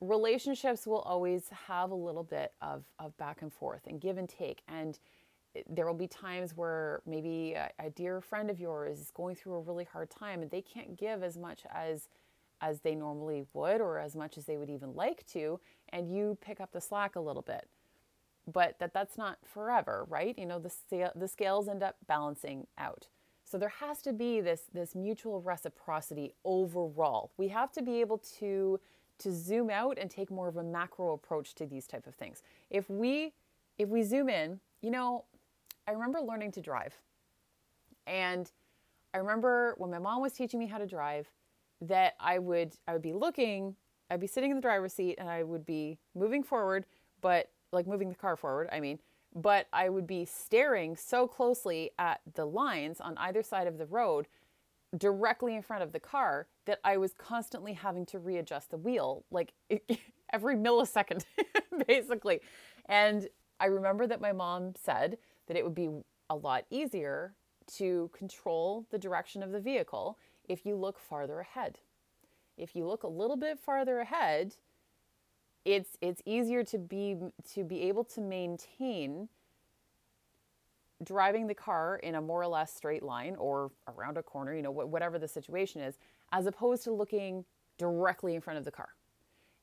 Relationships 0.00 0.86
will 0.86 1.00
always 1.00 1.50
have 1.66 1.90
a 1.90 1.94
little 1.94 2.22
bit 2.22 2.52
of 2.62 2.84
of 2.98 3.16
back 3.18 3.42
and 3.42 3.52
forth 3.52 3.86
and 3.86 4.00
give 4.00 4.16
and 4.16 4.28
take 4.28 4.62
and 4.68 4.98
there 5.68 5.86
will 5.86 5.94
be 5.94 6.06
times 6.06 6.56
where 6.56 7.00
maybe 7.06 7.54
a, 7.54 7.70
a, 7.80 7.90
dear 7.90 8.20
friend 8.20 8.50
of 8.50 8.60
yours 8.60 9.00
is 9.00 9.10
going 9.10 9.34
through 9.34 9.54
a 9.54 9.60
really 9.60 9.84
hard 9.84 10.08
time 10.10 10.42
and 10.42 10.50
they 10.50 10.62
can't 10.62 10.96
give 10.96 11.22
as 11.22 11.36
much 11.36 11.62
as 11.74 12.08
as 12.60 12.80
they 12.80 12.94
normally 12.94 13.44
would 13.54 13.80
or 13.80 13.98
as 13.98 14.14
much 14.14 14.38
as 14.38 14.44
they 14.44 14.56
would 14.56 14.70
even 14.70 14.94
like 14.94 15.26
to 15.26 15.58
and 15.88 16.14
you 16.14 16.38
pick 16.40 16.60
up 16.60 16.70
the 16.72 16.80
slack 16.80 17.16
a 17.16 17.20
little 17.20 17.42
bit 17.42 17.68
but 18.52 18.78
that 18.78 18.94
that's 18.94 19.16
not 19.16 19.38
forever 19.44 20.06
right? 20.08 20.38
You 20.38 20.46
know 20.46 20.58
the, 20.58 21.12
the 21.14 21.28
scales 21.28 21.68
end 21.68 21.82
up 21.82 21.96
balancing 22.06 22.66
out. 22.78 23.06
So 23.44 23.58
there 23.58 23.68
has 23.80 24.00
to 24.02 24.12
be 24.12 24.40
this 24.40 24.62
this 24.72 24.94
mutual 24.94 25.40
reciprocity 25.40 26.34
overall. 26.44 27.32
We 27.36 27.48
have 27.48 27.72
to 27.72 27.82
be 27.82 28.00
able 28.00 28.18
to 28.38 28.80
to 29.18 29.32
zoom 29.32 29.68
out 29.68 29.98
and 29.98 30.10
take 30.10 30.30
more 30.30 30.48
of 30.48 30.56
a 30.56 30.62
macro 30.62 31.12
approach 31.12 31.54
to 31.56 31.66
these 31.66 31.86
type 31.86 32.06
of 32.06 32.14
things. 32.14 32.42
If 32.70 32.88
we 32.88 33.32
if 33.78 33.88
we 33.88 34.02
zoom 34.02 34.28
in 34.28 34.60
you 34.82 34.90
know 34.90 35.24
I 35.86 35.92
remember 35.92 36.20
learning 36.20 36.52
to 36.52 36.60
drive. 36.60 36.96
And 38.06 38.50
I 39.12 39.18
remember 39.18 39.74
when 39.78 39.90
my 39.90 39.98
mom 39.98 40.22
was 40.22 40.32
teaching 40.32 40.60
me 40.60 40.66
how 40.66 40.78
to 40.78 40.86
drive 40.86 41.28
that 41.80 42.14
I 42.20 42.38
would 42.38 42.74
I 42.86 42.92
would 42.92 43.02
be 43.02 43.12
looking, 43.12 43.74
I'd 44.10 44.20
be 44.20 44.26
sitting 44.26 44.50
in 44.50 44.56
the 44.56 44.62
driver's 44.62 44.92
seat 44.92 45.16
and 45.18 45.28
I 45.28 45.42
would 45.42 45.66
be 45.66 45.98
moving 46.14 46.42
forward, 46.42 46.84
but 47.20 47.50
like 47.72 47.86
moving 47.86 48.08
the 48.08 48.14
car 48.14 48.36
forward, 48.36 48.68
I 48.72 48.80
mean, 48.80 48.98
but 49.34 49.68
I 49.72 49.88
would 49.88 50.06
be 50.06 50.24
staring 50.24 50.96
so 50.96 51.26
closely 51.26 51.90
at 51.98 52.20
the 52.34 52.44
lines 52.44 53.00
on 53.00 53.16
either 53.18 53.42
side 53.42 53.66
of 53.66 53.78
the 53.78 53.86
road 53.86 54.26
directly 54.96 55.54
in 55.54 55.62
front 55.62 55.82
of 55.82 55.92
the 55.92 56.00
car 56.00 56.48
that 56.66 56.80
I 56.84 56.96
was 56.96 57.12
constantly 57.14 57.74
having 57.74 58.04
to 58.06 58.18
readjust 58.18 58.70
the 58.70 58.76
wheel 58.76 59.24
like 59.30 59.52
every 60.32 60.56
millisecond 60.56 61.24
basically. 61.86 62.40
And 62.86 63.28
I 63.60 63.66
remember 63.66 64.06
that 64.06 64.20
my 64.20 64.32
mom 64.32 64.74
said 64.74 65.18
that 65.46 65.56
it 65.56 65.64
would 65.64 65.74
be 65.74 65.90
a 66.28 66.36
lot 66.36 66.64
easier 66.70 67.34
to 67.76 68.10
control 68.12 68.86
the 68.90 68.98
direction 68.98 69.42
of 69.42 69.52
the 69.52 69.60
vehicle 69.60 70.18
if 70.48 70.66
you 70.66 70.74
look 70.74 70.98
farther 70.98 71.40
ahead. 71.40 71.78
If 72.56 72.74
you 72.74 72.86
look 72.86 73.04
a 73.04 73.08
little 73.08 73.36
bit 73.36 73.58
farther 73.58 74.00
ahead, 74.00 74.56
it's 75.64 75.96
it's 76.00 76.22
easier 76.24 76.64
to 76.64 76.78
be 76.78 77.16
to 77.54 77.64
be 77.64 77.82
able 77.82 78.04
to 78.04 78.20
maintain 78.20 79.28
driving 81.02 81.46
the 81.46 81.54
car 81.54 81.96
in 82.02 82.14
a 82.14 82.20
more 82.20 82.42
or 82.42 82.46
less 82.46 82.74
straight 82.74 83.02
line 83.02 83.34
or 83.36 83.70
around 83.88 84.18
a 84.18 84.22
corner, 84.22 84.54
you 84.54 84.62
know, 84.62 84.70
whatever 84.70 85.18
the 85.18 85.28
situation 85.28 85.80
is, 85.80 85.98
as 86.32 86.46
opposed 86.46 86.84
to 86.84 86.92
looking 86.92 87.44
directly 87.78 88.34
in 88.34 88.40
front 88.40 88.58
of 88.58 88.64
the 88.64 88.70
car. 88.70 88.90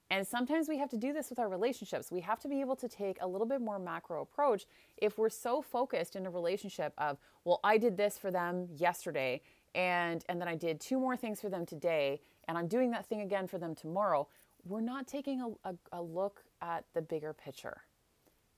And 0.10 0.26
sometimes 0.26 0.70
we 0.70 0.78
have 0.78 0.90
to 0.92 0.98
do 0.98 1.12
this 1.12 1.30
with 1.30 1.38
our 1.38 1.50
relationships. 1.50 2.12
We 2.12 2.22
have 2.22 2.40
to 2.40 2.48
be 2.48 2.62
able 2.62 2.78
to 2.78 2.88
take 2.88 3.18
a 3.22 3.28
little 3.28 3.46
bit 3.46 3.60
more 3.60 3.78
macro 3.78 4.22
approach 4.22 4.66
if 4.98 5.18
we're 5.18 5.30
so 5.30 5.62
focused 5.62 6.16
in 6.16 6.26
a 6.26 6.30
relationship 6.30 6.94
of, 6.98 7.18
well, 7.44 7.60
I 7.64 7.78
did 7.78 7.98
this 7.98 8.18
for 8.18 8.32
them 8.32 8.70
yesterday 8.76 9.42
and 9.76 10.24
and 10.30 10.40
then 10.40 10.48
I 10.48 10.56
did 10.56 10.80
two 10.80 11.00
more 11.00 11.18
things 11.18 11.42
for 11.42 11.50
them 11.50 11.66
today 11.66 12.22
and 12.48 12.58
I'm 12.58 12.68
doing 12.68 12.90
that 12.92 13.06
thing 13.06 13.22
again 13.22 13.48
for 13.48 13.58
them 13.58 13.76
tomorrow. 13.76 14.28
We're 14.68 14.82
not 14.82 15.08
taking 15.08 15.42
a, 15.42 15.70
a, 15.70 15.76
a 15.92 16.02
look 16.02 16.44
at 16.62 16.86
the 16.94 17.02
bigger 17.02 17.34
picture. 17.34 17.82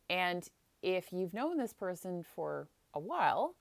And 0.09 0.47
if 0.81 1.13
you've 1.13 1.33
known 1.33 1.57
this 1.57 1.73
person 1.73 2.23
for 2.23 2.67
a 2.93 2.99
while, 2.99 3.55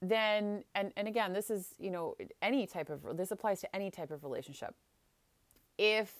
then 0.00 0.64
and 0.74 0.92
and 0.96 1.08
again, 1.08 1.32
this 1.32 1.50
is, 1.50 1.74
you 1.78 1.90
know, 1.90 2.16
any 2.42 2.66
type 2.66 2.90
of 2.90 3.16
this 3.16 3.30
applies 3.30 3.60
to 3.60 3.76
any 3.76 3.90
type 3.90 4.10
of 4.10 4.22
relationship. 4.24 4.74
If 5.78 6.12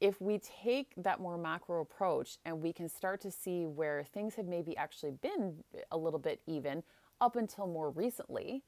if 0.00 0.20
we 0.20 0.38
take 0.38 0.92
that 0.96 1.20
more 1.20 1.38
macro 1.38 1.80
approach 1.80 2.38
and 2.44 2.60
we 2.60 2.72
can 2.72 2.88
start 2.88 3.20
to 3.22 3.30
see 3.30 3.64
where 3.64 4.04
things 4.04 4.34
have 4.34 4.46
maybe 4.46 4.76
actually 4.76 5.12
been 5.12 5.64
a 5.90 5.96
little 5.96 6.18
bit 6.18 6.40
even 6.46 6.82
up 7.20 7.36
until 7.36 7.66
more 7.66 7.90
recently, 7.90 8.62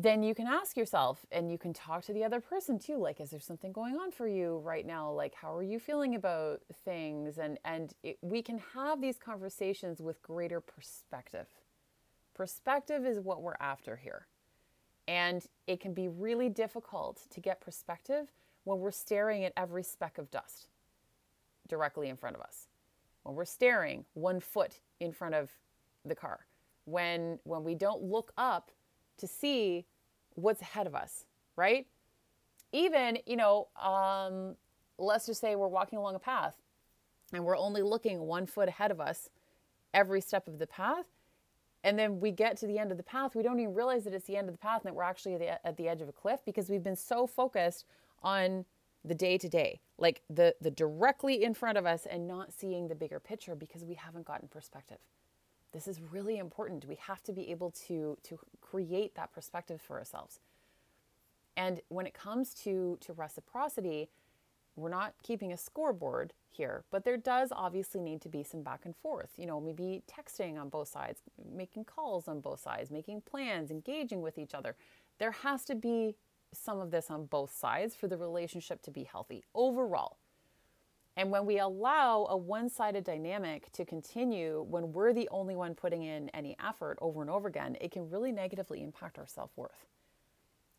then 0.00 0.22
you 0.22 0.32
can 0.32 0.46
ask 0.46 0.76
yourself 0.76 1.26
and 1.32 1.50
you 1.50 1.58
can 1.58 1.72
talk 1.72 2.04
to 2.04 2.12
the 2.12 2.22
other 2.22 2.40
person 2.40 2.78
too 2.78 2.96
like 2.96 3.20
is 3.20 3.30
there 3.30 3.40
something 3.40 3.72
going 3.72 3.96
on 3.96 4.12
for 4.12 4.28
you 4.28 4.58
right 4.58 4.86
now? 4.86 5.10
Like 5.10 5.34
how 5.34 5.52
are 5.56 5.62
you 5.62 5.80
feeling 5.80 6.14
about 6.14 6.62
things? 6.84 7.38
And 7.38 7.58
and 7.64 7.92
it, 8.04 8.16
we 8.22 8.40
can 8.40 8.62
have 8.74 9.00
these 9.00 9.18
conversations 9.18 10.00
with 10.00 10.22
greater 10.22 10.60
perspective. 10.60 11.48
Perspective 12.32 13.04
is 13.04 13.18
what 13.18 13.42
we're 13.42 13.56
after 13.58 13.96
here. 13.96 14.28
And 15.08 15.44
it 15.66 15.80
can 15.80 15.94
be 15.94 16.06
really 16.06 16.48
difficult 16.48 17.22
to 17.30 17.40
get 17.40 17.60
perspective 17.60 18.28
when 18.62 18.78
we're 18.78 18.92
staring 18.92 19.44
at 19.44 19.52
every 19.56 19.82
speck 19.82 20.16
of 20.18 20.30
dust 20.30 20.68
directly 21.66 22.08
in 22.08 22.16
front 22.16 22.36
of 22.36 22.42
us, 22.42 22.68
when 23.24 23.34
we're 23.34 23.44
staring 23.44 24.04
one 24.14 24.38
foot 24.38 24.78
in 25.00 25.10
front 25.10 25.34
of 25.34 25.50
the 26.04 26.14
car, 26.14 26.46
when 26.84 27.40
when 27.42 27.64
we 27.64 27.74
don't 27.74 28.02
look 28.04 28.32
up 28.38 28.70
to 29.18 29.26
see 29.26 29.84
what's 30.34 30.62
ahead 30.62 30.86
of 30.86 30.94
us, 30.94 31.24
right? 31.56 31.86
Even, 32.72 33.18
you 33.26 33.36
know, 33.36 33.68
um, 33.80 34.56
let's 34.98 35.26
just 35.26 35.40
say 35.40 35.56
we're 35.56 35.68
walking 35.68 35.98
along 35.98 36.14
a 36.14 36.18
path 36.18 36.56
and 37.32 37.44
we're 37.44 37.56
only 37.56 37.82
looking 37.82 38.20
one 38.20 38.46
foot 38.46 38.68
ahead 38.68 38.90
of 38.90 39.00
us 39.00 39.30
every 39.94 40.20
step 40.20 40.48
of 40.48 40.58
the 40.58 40.66
path. 40.66 41.06
And 41.84 41.98
then 41.98 42.20
we 42.20 42.32
get 42.32 42.56
to 42.58 42.66
the 42.66 42.78
end 42.78 42.90
of 42.90 42.96
the 42.96 43.04
path. 43.04 43.34
We 43.34 43.42
don't 43.42 43.60
even 43.60 43.74
realize 43.74 44.04
that 44.04 44.12
it's 44.12 44.26
the 44.26 44.36
end 44.36 44.48
of 44.48 44.54
the 44.54 44.58
path 44.58 44.82
and 44.82 44.88
that 44.88 44.94
we're 44.94 45.04
actually 45.04 45.34
at 45.34 45.40
the, 45.40 45.66
at 45.66 45.76
the 45.76 45.88
edge 45.88 46.00
of 46.00 46.08
a 46.08 46.12
cliff 46.12 46.40
because 46.44 46.68
we've 46.68 46.82
been 46.82 46.96
so 46.96 47.26
focused 47.26 47.84
on 48.22 48.64
the 49.04 49.14
day 49.14 49.38
to 49.38 49.48
day, 49.48 49.80
like 49.96 50.22
the 50.28 50.54
the 50.60 50.70
directly 50.70 51.42
in 51.42 51.54
front 51.54 51.78
of 51.78 51.86
us 51.86 52.04
and 52.04 52.26
not 52.26 52.52
seeing 52.52 52.88
the 52.88 52.94
bigger 52.94 53.20
picture 53.20 53.54
because 53.54 53.84
we 53.84 53.94
haven't 53.94 54.26
gotten 54.26 54.48
perspective. 54.48 54.98
This 55.72 55.86
is 55.86 56.00
really 56.00 56.38
important. 56.38 56.86
We 56.86 56.96
have 56.96 57.22
to 57.24 57.32
be 57.32 57.50
able 57.50 57.70
to 57.86 58.16
to 58.24 58.38
create 58.60 59.14
that 59.14 59.32
perspective 59.32 59.80
for 59.80 59.98
ourselves. 59.98 60.40
And 61.56 61.80
when 61.88 62.06
it 62.06 62.14
comes 62.14 62.54
to 62.64 62.98
to 63.00 63.12
reciprocity, 63.12 64.08
we're 64.76 64.88
not 64.88 65.14
keeping 65.22 65.52
a 65.52 65.56
scoreboard 65.56 66.32
here, 66.48 66.84
but 66.90 67.04
there 67.04 67.16
does 67.16 67.52
obviously 67.52 68.00
need 68.00 68.20
to 68.22 68.28
be 68.28 68.42
some 68.44 68.62
back 68.62 68.82
and 68.84 68.94
forth. 68.96 69.30
You 69.36 69.46
know, 69.46 69.60
maybe 69.60 70.02
texting 70.08 70.58
on 70.58 70.68
both 70.68 70.88
sides, 70.88 71.20
making 71.52 71.84
calls 71.84 72.28
on 72.28 72.40
both 72.40 72.60
sides, 72.60 72.90
making 72.90 73.22
plans, 73.22 73.70
engaging 73.70 74.22
with 74.22 74.38
each 74.38 74.54
other. 74.54 74.76
There 75.18 75.32
has 75.32 75.64
to 75.64 75.74
be 75.74 76.14
some 76.52 76.80
of 76.80 76.90
this 76.90 77.10
on 77.10 77.26
both 77.26 77.54
sides 77.54 77.94
for 77.94 78.08
the 78.08 78.16
relationship 78.16 78.82
to 78.82 78.90
be 78.90 79.04
healthy 79.04 79.44
overall. 79.54 80.16
And 81.18 81.32
when 81.32 81.46
we 81.46 81.58
allow 81.58 82.28
a 82.30 82.36
one 82.36 82.70
sided 82.70 83.02
dynamic 83.02 83.72
to 83.72 83.84
continue 83.84 84.64
when 84.70 84.92
we're 84.92 85.12
the 85.12 85.28
only 85.32 85.56
one 85.56 85.74
putting 85.74 86.04
in 86.04 86.28
any 86.28 86.56
effort 86.64 86.96
over 87.00 87.22
and 87.22 87.28
over 87.28 87.48
again, 87.48 87.76
it 87.80 87.90
can 87.90 88.08
really 88.08 88.30
negatively 88.30 88.84
impact 88.84 89.18
our 89.18 89.26
self 89.26 89.50
worth. 89.56 89.88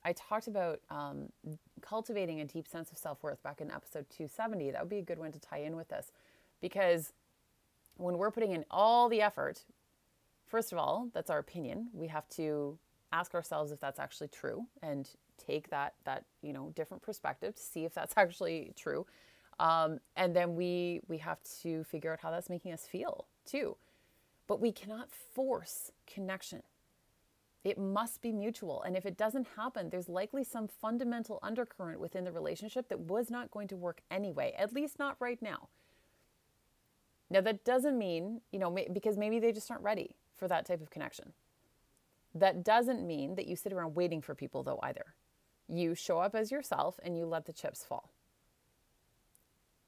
I 0.05 0.13
talked 0.13 0.48
about 0.48 0.79
um, 0.89 1.27
cultivating 1.81 2.39
a 2.39 2.46
deep 2.46 2.69
sense 2.69 2.89
of 2.89 2.98
self 2.98 3.22
worth 3.22 3.43
back 3.43 3.60
in 3.60 3.69
episode 3.69 4.05
270. 4.10 4.72
That 4.72 4.81
would 4.81 4.89
be 4.89 5.00
a 5.00 5.01
good 5.03 5.19
one 5.19 5.34
to 5.34 5.39
tie 5.39 5.60
in 5.60 5.75
with 5.75 5.89
this 5.89 6.13
because 6.62 7.12
when 7.98 8.17
we're 8.17 8.31
putting 8.31 8.53
in 8.53 8.63
all 8.72 9.10
the 9.10 9.22
effort, 9.22 9.65
first 10.48 10.72
of 10.72 10.77
all, 10.77 11.10
that's 11.13 11.29
our 11.29 11.39
opinion. 11.39 11.89
We 11.91 12.08
have 12.08 12.29
to 12.29 12.79
ask 13.12 13.36
ourselves 13.36 13.74
if 13.74 13.81
that's 13.81 14.00
actually 14.00 14.29
true 14.29 14.67
and 14.81 15.10
take 15.38 15.69
that 15.72 15.96
that 16.05 16.24
you 16.41 16.53
know 16.53 16.72
different 16.77 17.03
perspective 17.03 17.55
to 17.55 17.62
see 17.62 17.84
if 17.84 17.93
that's 17.93 18.13
actually 18.17 18.72
true 18.77 19.05
um, 19.60 20.00
and 20.16 20.36
then 20.36 20.56
we 20.56 21.01
we 21.08 21.18
have 21.18 21.39
to 21.62 21.84
figure 21.84 22.13
out 22.13 22.20
how 22.22 22.32
that's 22.32 22.50
making 22.50 22.72
us 22.72 22.86
feel 22.86 23.28
too. 23.46 23.75
But 24.48 24.62
we 24.62 24.72
cannot 24.72 25.10
force 25.12 25.92
connection. 26.12 26.63
It 27.63 27.78
must 27.78 28.22
be 28.22 28.32
mutual. 28.32 28.82
And 28.82 28.96
if 28.96 29.06
it 29.06 29.18
doesn't 29.18 29.48
happen 29.58 29.89
there's 29.89 30.08
likely 30.10 30.44
some 30.44 30.68
fundamental 30.68 31.39
undercurrent 31.44 32.00
within 32.00 32.24
the 32.24 32.32
relationship 32.32 32.88
that 32.89 33.01
was 33.01 33.30
not 33.30 33.51
going 33.51 33.68
to 33.68 33.75
work 33.75 34.01
anyway 34.10 34.54
at 34.58 34.74
least 34.74 34.98
not 34.98 35.18
right 35.20 35.42
now. 35.42 35.68
Now 37.30 37.42
that 37.42 37.66
doesn't 37.66 37.98
mean 37.98 38.42
you 38.51 38.60
know 38.60 38.75
because 38.94 39.18
maybe 39.18 39.39
they 39.39 39.51
just 39.51 39.70
aren't 39.70 39.84
ready 39.84 40.16
for 40.38 40.48
that 40.48 40.66
type 40.66 40.82
of 40.82 40.89
connection. 40.89 41.34
That 42.34 42.63
doesn't 42.63 43.06
mean 43.06 43.36
that 43.36 43.48
you 43.48 43.56
sit 43.58 43.74
around 43.74 43.96
waiting 43.96 44.22
for 44.22 44.36
people 44.36 44.63
though 44.63 44.80
either. 44.82 45.16
You 45.68 45.96
show 45.96 46.20
up 46.20 46.34
as 46.34 46.50
yourself 46.50 47.00
and 47.04 47.18
you 47.18 47.25
let 47.25 47.46
the 47.46 47.54
chips 47.54 47.84
fall. 47.84 48.12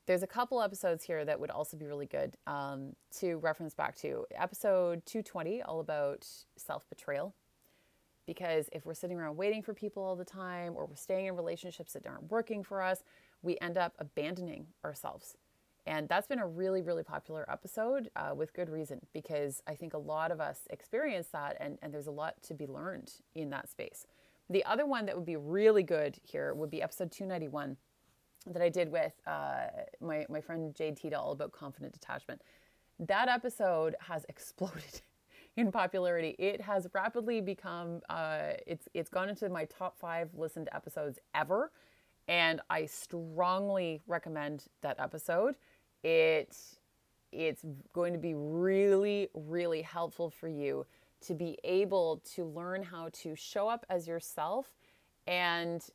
There's 0.08 0.24
a 0.24 0.27
couple 0.27 0.62
episodes 0.62 1.03
here 1.03 1.24
that 1.25 1.39
would 1.39 1.51
also 1.51 1.77
be 1.77 1.86
really 1.86 2.08
good 2.08 2.36
um, 2.48 2.96
to 3.20 3.36
reference 3.36 3.75
back 3.75 3.96
to. 3.98 4.25
Episode 4.36 5.05
220, 5.05 5.62
all 5.62 5.79
about 5.79 6.27
self 6.55 6.89
betrayal. 6.89 7.36
Because 8.25 8.70
if 8.72 8.86
we're 8.86 8.93
sitting 8.93 9.17
around 9.17 9.38
waiting 9.38 9.62
for 9.62 9.74
people 9.74 10.03
all 10.03 10.15
the 10.15 10.25
time 10.25 10.74
or 10.75 10.86
we're 10.86 10.96
staying 10.96 11.27
in 11.27 11.36
relationships 11.36 11.93
that 11.93 12.08
aren't 12.08 12.31
working 12.31 12.63
for 12.63 12.81
us, 12.81 13.03
we 13.41 13.58
end 13.62 13.77
up 13.77 13.93
abandoning 14.00 14.67
ourselves. 14.86 15.36
And 15.86 16.08
that's 16.08 16.27
been 16.27 16.39
a 16.39 16.48
really, 16.48 16.81
really 16.81 17.03
popular 17.03 17.46
episode 17.51 18.10
uh, 18.15 18.34
with 18.36 18.53
good 18.53 18.70
reason 18.70 19.01
because 19.13 19.62
I 19.67 19.74
think 19.74 19.93
a 19.93 19.98
lot 19.98 20.31
of 20.31 20.39
us 20.39 20.60
experience 20.70 21.27
that 21.34 21.58
and, 21.60 21.77
and 21.81 21.93
there's 21.93 22.08
a 22.08 22.12
lot 22.12 22.36
to 22.43 22.53
be 22.53 22.67
learned 22.67 23.12
in 23.34 23.50
that 23.50 23.70
space. 23.70 24.05
The 24.50 24.63
other 24.65 24.86
one 24.86 25.05
that 25.08 25.15
would 25.15 25.25
be 25.25 25.38
really 25.38 25.84
good 25.84 26.17
here 26.24 26.53
would 26.53 26.70
be 26.70 26.81
episode 26.81 27.12
291 27.12 27.77
that 28.48 28.62
I 28.62 28.70
did 28.70 28.92
with 28.92 29.14
uh, 29.28 29.68
my, 30.00 30.26
my 30.30 30.42
friend 30.42 30.74
Jade 30.74 30.98
Teta 30.98 31.20
all 31.20 31.32
about 31.32 31.52
confident 31.52 31.94
detachment. 31.94 32.42
That 33.00 33.28
episode 33.28 33.96
has 34.00 34.26
exploded 34.30 35.02
in 35.58 35.72
popularity. 35.72 36.36
It 36.40 36.62
has 36.62 36.88
rapidly 36.94 37.42
become 37.42 38.02
uh, 38.10 38.54
it's 38.66 38.88
it's 38.94 39.10
gone 39.10 39.30
into 39.30 39.50
my 39.50 39.66
top 39.66 39.98
five 40.00 40.30
listened 40.34 40.70
episodes 40.74 41.20
ever, 41.36 41.72
and 42.28 42.62
I 42.70 42.86
strongly 42.86 44.02
recommend 44.08 44.66
that 44.82 45.00
episode. 45.00 45.56
It 46.04 46.58
it's 47.32 47.66
going 47.94 48.14
to 48.14 48.20
be 48.20 48.34
really 48.34 49.30
really 49.34 49.82
helpful 49.82 50.30
for 50.30 50.48
you 50.48 50.86
to 51.22 51.36
be 51.36 51.58
able 51.64 52.22
to 52.34 52.46
learn 52.46 52.82
how 52.82 53.10
to 53.14 53.36
show 53.36 53.68
up 53.68 53.86
as 53.90 54.08
yourself 54.08 54.72
and 55.28 55.86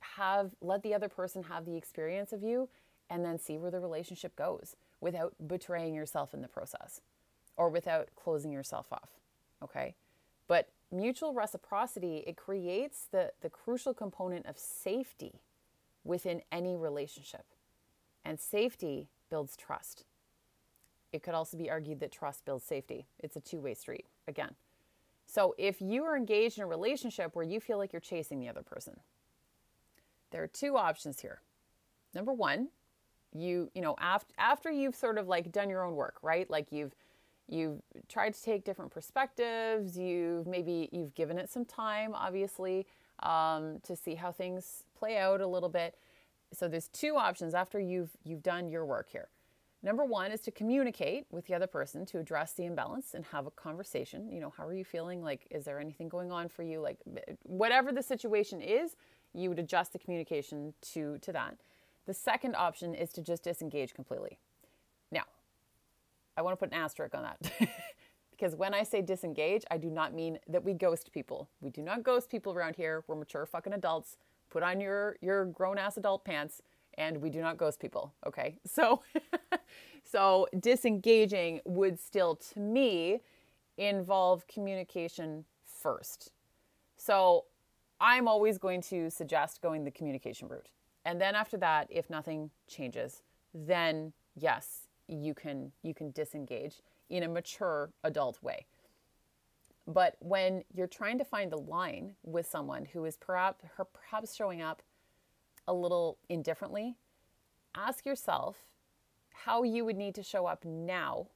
have 0.00 0.54
let 0.60 0.82
the 0.82 0.94
other 0.94 1.08
person 1.08 1.44
have 1.44 1.64
the 1.64 1.76
experience 1.76 2.32
of 2.32 2.42
you 2.42 2.68
and 3.08 3.24
then 3.24 3.38
see 3.38 3.58
where 3.58 3.70
the 3.70 3.80
relationship 3.80 4.34
goes 4.36 4.76
without 5.00 5.34
betraying 5.46 5.94
yourself 5.94 6.34
in 6.34 6.42
the 6.42 6.48
process 6.48 7.00
or 7.56 7.68
without 7.68 8.08
closing 8.16 8.52
yourself 8.52 8.86
off. 8.92 9.10
Okay? 9.62 9.94
But 10.48 10.68
mutual 10.90 11.32
reciprocity, 11.32 12.24
it 12.26 12.36
creates 12.36 13.06
the, 13.10 13.32
the 13.40 13.50
crucial 13.50 13.94
component 13.94 14.46
of 14.46 14.58
safety 14.58 15.40
within 16.04 16.42
any 16.50 16.76
relationship. 16.76 17.44
And 18.24 18.40
safety 18.40 19.08
builds 19.28 19.56
trust. 19.56 20.04
It 21.12 21.22
could 21.22 21.34
also 21.34 21.56
be 21.56 21.70
argued 21.70 22.00
that 22.00 22.12
trust 22.12 22.44
builds 22.44 22.64
safety. 22.64 23.06
It's 23.18 23.36
a 23.36 23.40
two 23.40 23.60
way 23.60 23.74
street, 23.74 24.06
again. 24.28 24.54
So 25.26 25.54
if 25.58 25.80
you 25.80 26.04
are 26.04 26.16
engaged 26.16 26.58
in 26.58 26.64
a 26.64 26.66
relationship 26.66 27.34
where 27.34 27.44
you 27.44 27.60
feel 27.60 27.78
like 27.78 27.92
you're 27.92 28.00
chasing 28.00 28.40
the 28.40 28.48
other 28.48 28.62
person, 28.62 28.98
there 30.30 30.42
are 30.42 30.48
two 30.48 30.76
options 30.76 31.20
here. 31.20 31.40
Number 32.14 32.32
one, 32.32 32.68
you 33.32 33.70
you 33.74 33.80
know 33.80 33.94
after 33.98 34.34
after 34.38 34.70
you've 34.70 34.96
sort 34.96 35.18
of 35.18 35.28
like 35.28 35.52
done 35.52 35.70
your 35.70 35.84
own 35.84 35.94
work, 35.94 36.16
right? 36.22 36.48
Like 36.50 36.72
you've 36.72 36.94
you've 37.48 37.80
tried 38.08 38.34
to 38.34 38.42
take 38.42 38.64
different 38.64 38.90
perspectives. 38.90 39.96
You've 39.96 40.46
maybe 40.46 40.88
you've 40.92 41.14
given 41.14 41.38
it 41.38 41.50
some 41.50 41.64
time, 41.64 42.14
obviously, 42.14 42.86
um, 43.22 43.80
to 43.82 43.96
see 43.96 44.14
how 44.14 44.32
things 44.32 44.84
play 44.98 45.18
out 45.18 45.40
a 45.40 45.46
little 45.46 45.68
bit. 45.68 45.96
So 46.52 46.68
there's 46.68 46.88
two 46.88 47.16
options 47.16 47.54
after 47.54 47.78
you've 47.78 48.10
you've 48.24 48.42
done 48.42 48.68
your 48.68 48.84
work 48.84 49.08
here. 49.10 49.28
Number 49.82 50.04
one 50.04 50.30
is 50.30 50.40
to 50.42 50.50
communicate 50.50 51.26
with 51.30 51.46
the 51.46 51.54
other 51.54 51.66
person 51.66 52.04
to 52.06 52.18
address 52.18 52.52
the 52.52 52.66
imbalance 52.66 53.14
and 53.14 53.24
have 53.26 53.46
a 53.46 53.50
conversation. 53.50 54.30
You 54.30 54.40
know, 54.40 54.52
how 54.54 54.66
are 54.66 54.74
you 54.74 54.84
feeling? 54.84 55.22
Like, 55.22 55.46
is 55.50 55.64
there 55.64 55.80
anything 55.80 56.08
going 56.08 56.30
on 56.30 56.48
for 56.48 56.62
you? 56.62 56.80
Like, 56.80 56.98
whatever 57.44 57.90
the 57.90 58.02
situation 58.02 58.60
is, 58.60 58.94
you 59.34 59.48
would 59.48 59.58
adjust 59.58 59.92
the 59.92 59.98
communication 59.98 60.74
to 60.92 61.18
to 61.18 61.32
that. 61.32 61.56
The 62.06 62.14
second 62.14 62.56
option 62.56 62.94
is 62.94 63.12
to 63.12 63.22
just 63.22 63.44
disengage 63.44 63.94
completely. 63.94 64.38
Now, 65.12 65.24
I 66.36 66.42
want 66.42 66.54
to 66.54 66.56
put 66.56 66.74
an 66.74 66.80
asterisk 66.80 67.14
on 67.14 67.22
that. 67.22 67.52
because 68.30 68.56
when 68.56 68.72
I 68.72 68.82
say 68.82 69.02
disengage, 69.02 69.64
I 69.70 69.76
do 69.76 69.90
not 69.90 70.14
mean 70.14 70.38
that 70.48 70.64
we 70.64 70.72
ghost 70.72 71.12
people. 71.12 71.48
We 71.60 71.70
do 71.70 71.82
not 71.82 72.02
ghost 72.02 72.30
people 72.30 72.54
around 72.54 72.76
here. 72.76 73.04
We're 73.06 73.16
mature 73.16 73.44
fucking 73.46 73.74
adults. 73.74 74.16
Put 74.48 74.62
on 74.62 74.80
your 74.80 75.16
your 75.20 75.44
grown 75.44 75.78
ass 75.78 75.96
adult 75.96 76.24
pants 76.24 76.62
and 76.94 77.18
we 77.18 77.30
do 77.30 77.40
not 77.40 77.56
ghost 77.56 77.80
people, 77.80 78.14
okay? 78.26 78.56
So 78.66 79.02
so 80.04 80.48
disengaging 80.58 81.60
would 81.64 82.00
still 82.00 82.34
to 82.34 82.60
me 82.60 83.20
involve 83.76 84.46
communication 84.46 85.44
first. 85.64 86.32
So 86.96 87.44
I'm 88.00 88.26
always 88.26 88.58
going 88.58 88.80
to 88.82 89.10
suggest 89.10 89.60
going 89.60 89.84
the 89.84 89.90
communication 89.90 90.48
route. 90.48 90.68
And 91.04 91.20
then 91.20 91.34
after 91.34 91.56
that, 91.58 91.86
if 91.90 92.08
nothing 92.08 92.50
changes, 92.66 93.22
then 93.54 94.12
yes, 94.36 94.88
you 95.08 95.34
can 95.34 95.72
you 95.82 95.94
can 95.94 96.10
disengage 96.12 96.82
in 97.08 97.22
a 97.22 97.28
mature 97.28 97.90
adult 98.04 98.42
way. 98.42 98.66
But 99.86 100.16
when 100.20 100.62
you're 100.72 100.86
trying 100.86 101.18
to 101.18 101.24
find 101.24 101.50
the 101.50 101.58
line 101.58 102.14
with 102.22 102.46
someone 102.46 102.84
who 102.84 103.04
is 103.04 103.16
perhaps 103.16 103.64
perhaps 103.92 104.34
showing 104.34 104.62
up 104.62 104.82
a 105.66 105.74
little 105.74 106.18
indifferently, 106.28 106.96
ask 107.74 108.06
yourself 108.06 108.56
how 109.32 109.62
you 109.62 109.84
would 109.84 109.96
need 109.96 110.14
to 110.14 110.22
show 110.22 110.46
up 110.46 110.64
now 110.64 111.26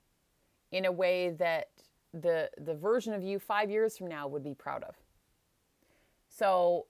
in 0.71 0.85
a 0.85 0.93
way 0.93 1.31
that 1.31 1.69
the 2.13 2.51
the 2.59 2.75
version 2.75 3.13
of 3.13 3.23
you 3.23 3.39
5 3.39 3.71
years 3.71 3.99
from 3.99 4.09
now 4.09 4.29
would 4.29 4.45
be 4.45 4.55
proud 4.55 4.85
of. 4.85 4.95
So 6.37 6.87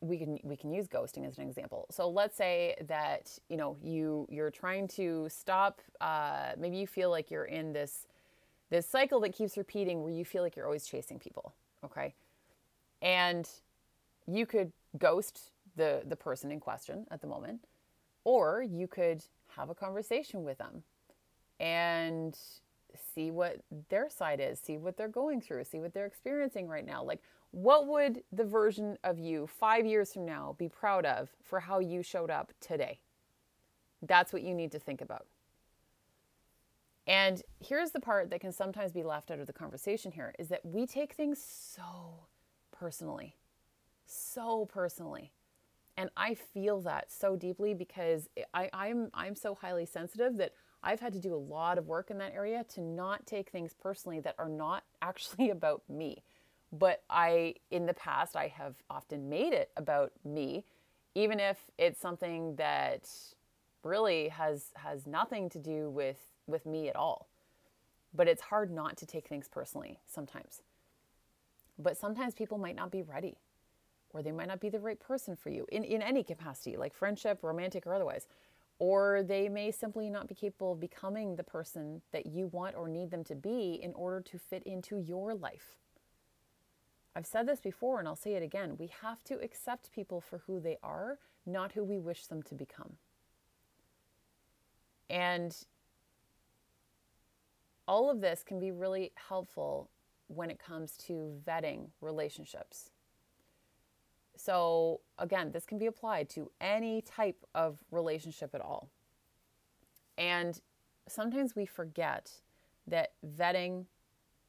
we 0.00 0.18
can 0.18 0.38
we 0.42 0.56
can 0.56 0.72
use 0.72 0.88
ghosting 0.88 1.26
as 1.26 1.38
an 1.38 1.46
example. 1.48 1.86
So 1.90 2.08
let's 2.08 2.36
say 2.36 2.76
that 2.88 3.38
you 3.48 3.56
know 3.56 3.76
you 3.82 4.26
you're 4.30 4.50
trying 4.50 4.88
to 4.88 5.28
stop. 5.30 5.80
Uh, 6.00 6.52
maybe 6.58 6.76
you 6.76 6.86
feel 6.86 7.10
like 7.10 7.30
you're 7.30 7.44
in 7.44 7.72
this 7.72 8.06
this 8.70 8.88
cycle 8.88 9.20
that 9.20 9.32
keeps 9.32 9.56
repeating, 9.56 10.02
where 10.02 10.12
you 10.12 10.24
feel 10.24 10.42
like 10.42 10.56
you're 10.56 10.66
always 10.66 10.86
chasing 10.86 11.18
people. 11.18 11.54
Okay, 11.84 12.14
and 13.00 13.48
you 14.26 14.46
could 14.46 14.72
ghost 14.98 15.52
the 15.76 16.02
the 16.04 16.16
person 16.16 16.50
in 16.50 16.58
question 16.58 17.06
at 17.12 17.20
the 17.20 17.28
moment, 17.28 17.60
or 18.24 18.62
you 18.62 18.88
could 18.88 19.22
have 19.56 19.70
a 19.70 19.74
conversation 19.74 20.42
with 20.42 20.58
them 20.58 20.82
and 21.60 22.36
see 23.14 23.30
what 23.30 23.60
their 23.88 24.10
side 24.10 24.40
is, 24.40 24.58
see 24.58 24.76
what 24.76 24.96
they're 24.96 25.08
going 25.08 25.40
through, 25.40 25.64
see 25.64 25.78
what 25.78 25.94
they're 25.94 26.06
experiencing 26.06 26.66
right 26.66 26.84
now. 26.84 27.02
Like 27.02 27.22
what 27.52 27.86
would 27.86 28.22
the 28.32 28.44
version 28.44 28.98
of 29.04 29.18
you 29.18 29.46
five 29.46 29.86
years 29.86 30.12
from 30.12 30.24
now 30.24 30.56
be 30.58 30.68
proud 30.68 31.04
of 31.04 31.30
for 31.42 31.60
how 31.60 31.78
you 31.78 32.02
showed 32.02 32.30
up 32.30 32.52
today? 32.60 32.98
That's 34.00 34.32
what 34.32 34.42
you 34.42 34.54
need 34.54 34.72
to 34.72 34.78
think 34.78 35.00
about. 35.00 35.26
And 37.06 37.42
here's 37.60 37.90
the 37.90 38.00
part 38.00 38.30
that 38.30 38.40
can 38.40 38.52
sometimes 38.52 38.92
be 38.92 39.02
left 39.02 39.30
out 39.30 39.38
of 39.38 39.46
the 39.46 39.52
conversation 39.52 40.12
here 40.12 40.34
is 40.38 40.48
that 40.48 40.64
we 40.64 40.86
take 40.86 41.12
things 41.12 41.42
so 41.42 42.26
personally, 42.70 43.36
so 44.06 44.66
personally. 44.66 45.32
And 45.96 46.10
I 46.16 46.34
feel 46.34 46.80
that 46.82 47.12
so 47.12 47.36
deeply 47.36 47.74
because 47.74 48.28
I, 48.54 48.70
I'm, 48.72 49.10
I'm 49.12 49.34
so 49.34 49.54
highly 49.54 49.84
sensitive 49.84 50.36
that 50.38 50.52
I've 50.82 51.00
had 51.00 51.12
to 51.12 51.20
do 51.20 51.34
a 51.34 51.36
lot 51.36 51.76
of 51.76 51.86
work 51.86 52.10
in 52.10 52.18
that 52.18 52.32
area 52.34 52.64
to 52.74 52.80
not 52.80 53.26
take 53.26 53.50
things 53.50 53.74
personally 53.74 54.20
that 54.20 54.36
are 54.38 54.48
not 54.48 54.84
actually 55.02 55.50
about 55.50 55.82
me. 55.88 56.22
But 56.72 57.02
I, 57.10 57.56
in 57.70 57.84
the 57.84 57.94
past, 57.94 58.34
I 58.34 58.48
have 58.48 58.76
often 58.88 59.28
made 59.28 59.52
it 59.52 59.70
about 59.76 60.12
me, 60.24 60.64
even 61.14 61.38
if 61.38 61.58
it's 61.76 62.00
something 62.00 62.56
that 62.56 63.10
really 63.84 64.28
has 64.28 64.66
has 64.76 65.06
nothing 65.06 65.50
to 65.50 65.58
do 65.58 65.90
with 65.90 66.18
with 66.46 66.64
me 66.64 66.88
at 66.88 66.96
all. 66.96 67.28
But 68.14 68.28
it's 68.28 68.42
hard 68.42 68.70
not 68.70 68.96
to 68.98 69.06
take 69.06 69.28
things 69.28 69.48
personally 69.48 70.00
sometimes. 70.06 70.62
But 71.78 71.96
sometimes 71.96 72.34
people 72.34 72.58
might 72.58 72.76
not 72.76 72.90
be 72.90 73.02
ready, 73.02 73.36
or 74.10 74.22
they 74.22 74.32
might 74.32 74.48
not 74.48 74.60
be 74.60 74.68
the 74.68 74.80
right 74.80 75.00
person 75.00 75.36
for 75.36 75.50
you 75.50 75.66
in, 75.72 75.84
in 75.84 76.02
any 76.02 76.22
capacity, 76.22 76.76
like 76.76 76.94
friendship, 76.94 77.40
romantic, 77.42 77.86
or 77.86 77.94
otherwise. 77.94 78.26
Or 78.78 79.22
they 79.22 79.48
may 79.48 79.70
simply 79.70 80.10
not 80.10 80.26
be 80.26 80.34
capable 80.34 80.72
of 80.72 80.80
becoming 80.80 81.36
the 81.36 81.44
person 81.44 82.02
that 82.12 82.26
you 82.26 82.46
want 82.48 82.76
or 82.76 82.88
need 82.88 83.10
them 83.10 83.24
to 83.24 83.34
be 83.34 83.78
in 83.82 83.92
order 83.94 84.20
to 84.20 84.38
fit 84.38 84.62
into 84.64 84.98
your 84.98 85.34
life. 85.34 85.76
I've 87.14 87.26
said 87.26 87.46
this 87.46 87.60
before 87.60 87.98
and 87.98 88.08
I'll 88.08 88.16
say 88.16 88.34
it 88.34 88.42
again. 88.42 88.76
We 88.78 88.90
have 89.02 89.22
to 89.24 89.34
accept 89.42 89.92
people 89.92 90.20
for 90.20 90.38
who 90.46 90.60
they 90.60 90.78
are, 90.82 91.18
not 91.44 91.72
who 91.72 91.84
we 91.84 91.98
wish 91.98 92.26
them 92.26 92.42
to 92.44 92.54
become. 92.54 92.94
And 95.10 95.54
all 97.86 98.10
of 98.10 98.20
this 98.20 98.42
can 98.42 98.58
be 98.58 98.70
really 98.70 99.12
helpful 99.28 99.90
when 100.28 100.50
it 100.50 100.58
comes 100.58 100.96
to 100.96 101.34
vetting 101.46 101.88
relationships. 102.00 102.90
So, 104.36 105.00
again, 105.18 105.52
this 105.52 105.66
can 105.66 105.78
be 105.78 105.86
applied 105.86 106.30
to 106.30 106.50
any 106.60 107.02
type 107.02 107.44
of 107.54 107.78
relationship 107.90 108.54
at 108.54 108.62
all. 108.62 108.88
And 110.16 110.58
sometimes 111.06 111.54
we 111.54 111.66
forget 111.66 112.30
that 112.86 113.12
vetting 113.36 113.84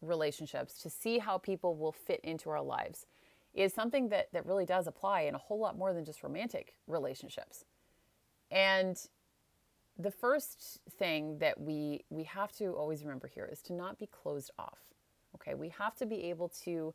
relationships 0.04 0.82
to 0.82 0.89
see 0.89 1.20
how 1.20 1.38
people 1.38 1.76
will 1.76 1.92
fit 1.92 2.20
into 2.24 2.50
our 2.50 2.62
lives 2.62 3.06
is 3.54 3.74
something 3.74 4.10
that, 4.10 4.32
that 4.34 4.46
really 4.46 4.66
does 4.66 4.88
apply 4.88 5.22
in 5.22 5.36
a 5.36 5.38
whole 5.38 5.60
lot 5.60 5.78
more 5.78 5.94
than 5.94 6.04
just 6.04 6.24
romantic 6.24 6.76
relationships. 6.88 7.66
And 8.52 8.98
the 9.98 10.12
first 10.12 10.80
thing 10.98 11.38
that 11.39 11.60
we 11.60 12.04
we 12.10 12.24
have 12.24 12.52
to 12.54 12.74
always 12.74 13.04
remember 13.04 13.28
here 13.28 13.48
is 13.52 13.62
to 13.63 13.74
not 13.74 14.00
be 14.00 14.08
closed 14.08 14.52
off. 14.58 14.80
Okay, 15.36 15.54
we 15.54 15.70
have 15.70 15.96
to 15.98 16.06
be 16.06 16.30
able 16.30 16.50
to 16.63 16.94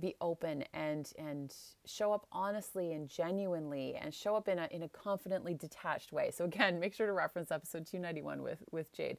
be 0.00 0.14
open 0.20 0.64
and 0.72 1.12
and 1.18 1.54
show 1.84 2.12
up 2.12 2.26
honestly 2.32 2.92
and 2.92 3.08
genuinely 3.08 3.96
and 3.96 4.14
show 4.14 4.34
up 4.34 4.48
in 4.48 4.58
a 4.58 4.68
in 4.70 4.82
a 4.82 4.88
confidently 4.88 5.54
detached 5.54 6.12
way. 6.12 6.30
So 6.30 6.44
again, 6.44 6.80
make 6.80 6.94
sure 6.94 7.06
to 7.06 7.12
reference 7.12 7.50
episode 7.50 7.86
291 7.86 8.42
with 8.42 8.62
with 8.70 8.92
Jade. 8.92 9.18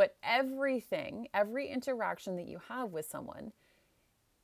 But 0.00 0.16
everything, 0.22 1.28
every 1.34 1.68
interaction 1.68 2.34
that 2.36 2.46
you 2.46 2.58
have 2.68 2.88
with 2.90 3.04
someone 3.06 3.52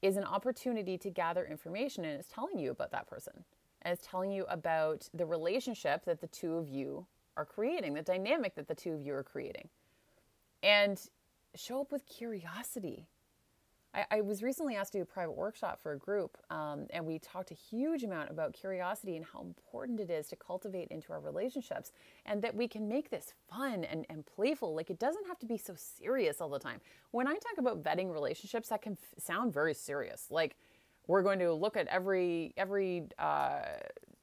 is 0.03 0.19
an 0.19 0.25
opportunity 0.25 0.99
to 0.99 1.09
gather 1.09 1.47
information 1.47 2.05
and 2.05 2.21
it's 2.21 2.29
telling 2.29 2.59
you 2.59 2.71
about 2.71 2.91
that 2.91 3.09
person. 3.09 3.33
And 3.81 3.91
it's 3.91 4.07
telling 4.07 4.31
you 4.31 4.45
about 4.51 5.09
the 5.15 5.25
relationship 5.25 6.05
that 6.05 6.21
the 6.21 6.27
two 6.27 6.57
of 6.57 6.69
you 6.69 7.07
are 7.39 7.47
creating, 7.47 7.95
the 7.95 8.03
dynamic 8.03 8.55
that 8.57 8.69
the 8.69 8.75
two 8.75 8.93
of 8.93 9.01
you 9.01 9.15
are 9.15 9.23
creating. 9.23 9.71
And 10.63 11.01
show 11.55 11.81
up 11.81 11.91
with 11.91 12.05
curiosity. 12.05 13.07
I, 13.97 14.05
I 14.11 14.21
was 14.21 14.43
recently 14.43 14.77
asked 14.77 14.93
to 14.93 14.99
do 14.99 15.03
a 15.03 15.07
private 15.07 15.33
workshop 15.33 15.81
for 15.83 15.93
a 15.93 15.99
group, 15.99 16.37
um, 16.51 16.87
and 16.91 17.05
we 17.05 17.19
talked 17.19 17.51
a 17.51 17.55
huge 17.55 18.05
amount 18.05 18.31
about 18.31 18.53
curiosity 18.53 19.17
and 19.17 19.25
how 19.25 19.41
important 19.41 19.99
it 19.99 20.11
is 20.11 20.29
to 20.29 20.37
cultivate 20.37 20.89
into 20.89 21.13
our 21.13 21.21
relationships, 21.21 21.93
and 22.27 22.43
that 22.43 22.55
we 22.55 22.69
can 22.69 22.87
make 22.87 23.11
this 23.11 23.33
fun 23.51 23.85
and, 23.85 24.07
and 24.11 24.27
playful. 24.27 24.75
Like 24.75 24.91
it 24.91 24.99
doesn't 24.99 25.27
have 25.27 25.39
to 25.41 25.47
be 25.47 25.57
so 25.57 25.75
serious 25.77 26.41
all 26.41 26.51
the 26.51 26.59
time. 26.59 26.81
When 27.11 27.27
I 27.27 27.35
talk 27.35 27.59
about 27.59 27.83
vetting 27.83 28.13
relationships, 28.13 28.69
that 28.69 28.83
can 28.83 28.93
f- 28.93 29.23
sound 29.23 29.53
very 29.53 29.75
serious. 29.75 30.27
Like 30.31 30.57
we're 31.07 31.23
going 31.23 31.39
to 31.39 31.53
look 31.53 31.77
at 31.77 31.87
every 31.89 32.53
every 32.57 33.05
uh, 33.19 33.61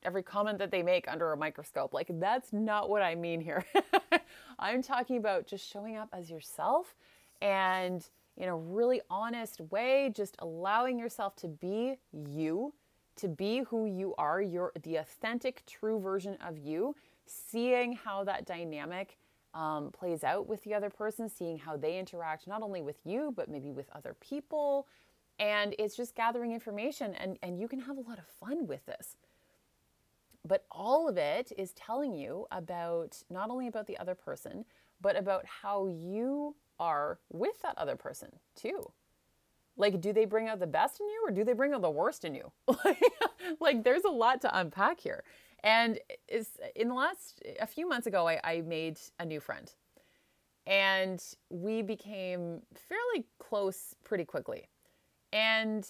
every 0.03 0.21
comment 0.21 0.59
that 0.59 0.69
they 0.69 0.83
make 0.83 1.12
under 1.12 1.31
a 1.31 1.38
microscope. 1.38 1.93
Like 1.93 2.07
that's 2.19 2.53
not 2.53 2.89
what 2.89 3.01
I 3.01 3.15
mean 3.15 3.41
here. 3.41 3.65
I'm 4.59 4.83
talking 4.83 5.17
about 5.17 5.47
just 5.47 5.67
showing 5.67 5.97
up 5.97 6.09
as 6.13 6.29
yourself 6.29 6.95
and 7.41 8.07
in 8.38 8.50
a 8.50 8.56
really 8.56 9.02
honest 9.10 9.62
way, 9.72 10.12
just 10.15 10.36
allowing 10.39 10.98
yourself 10.98 11.36
to 11.38 11.48
be 11.48 11.98
you, 12.12 12.74
to 13.15 13.28
be 13.28 13.62
who 13.69 13.86
you 13.86 14.15
are, 14.17 14.41
your 14.41 14.72
the 14.84 14.98
authentic, 14.98 15.63
true 15.65 16.00
version 16.00 16.38
of 16.46 16.58
you, 16.58 16.96
seeing 17.26 17.93
how 17.93 18.24
that 18.24 18.46
dynamic 18.46 19.17
um, 19.54 19.91
plays 19.91 20.24
out 20.24 20.48
with 20.48 20.63
the 20.63 20.74
other 20.74 20.89
person, 20.89 21.30
seeing 21.30 21.58
how 21.58 21.78
they 21.78 22.00
interact 22.00 22.48
not 22.48 22.63
only 22.63 22.82
with 22.82 22.98
you, 23.06 23.32
but 23.36 23.50
maybe 23.50 23.72
with 23.72 23.89
other 23.93 24.15
people. 24.19 24.88
And 25.39 25.76
it's 25.78 25.96
just 25.96 26.15
gathering 26.15 26.52
information, 26.52 27.15
and, 27.15 27.38
and 27.43 27.60
you 27.60 27.67
can 27.67 27.80
have 27.80 27.98
a 27.98 28.02
lot 28.02 28.17
of 28.17 28.26
fun 28.26 28.67
with 28.67 28.86
this. 28.86 29.17
But 30.46 30.65
all 30.72 31.08
of 31.08 31.17
it 31.17 31.52
is 31.58 31.72
telling 31.74 32.13
you 32.13 32.48
about 32.52 33.24
not 33.30 33.50
only 33.50 33.67
about 33.67 33.88
the 33.88 33.98
other 33.98 34.15
person, 34.15 34.65
but 35.02 35.17
about 35.17 35.46
how 35.46 35.88
you 35.88 36.56
are 36.84 37.19
with 37.32 37.62
that 37.62 37.78
other 37.78 37.96
person 37.96 38.30
too. 38.56 38.91
Like, 39.78 40.02
do 40.02 40.13
they 40.13 40.26
bring 40.26 40.50
out 40.50 40.60
the 40.60 40.67
best 40.67 41.00
in 41.00 41.08
you 41.08 41.24
or 41.26 41.32
do 41.32 41.43
they 41.43 41.54
bring 41.54 41.74
out 41.74 41.82
the 41.82 41.89
worst 41.89 42.26
in 42.26 42.36
you? 42.36 42.52
like, 43.60 43.84
there's 43.84 44.04
a 44.04 44.10
lot 44.10 44.41
to 44.41 44.60
unpack 44.60 45.00
here. 45.00 45.24
And 45.63 45.98
is 46.28 46.50
in 46.76 46.89
the 46.89 46.93
last, 46.93 47.41
a 47.60 47.65
few 47.65 47.88
months 47.88 48.06
ago, 48.06 48.28
I, 48.28 48.39
I 48.43 48.62
made 48.62 49.00
a 49.17 49.26
new 49.26 49.39
friend 49.39 49.72
and 50.67 51.24
we 51.50 51.82
became 51.82 52.62
fairly 52.76 53.26
close 53.39 53.96
pretty 54.04 54.26
quickly. 54.26 54.67
And 55.32 55.89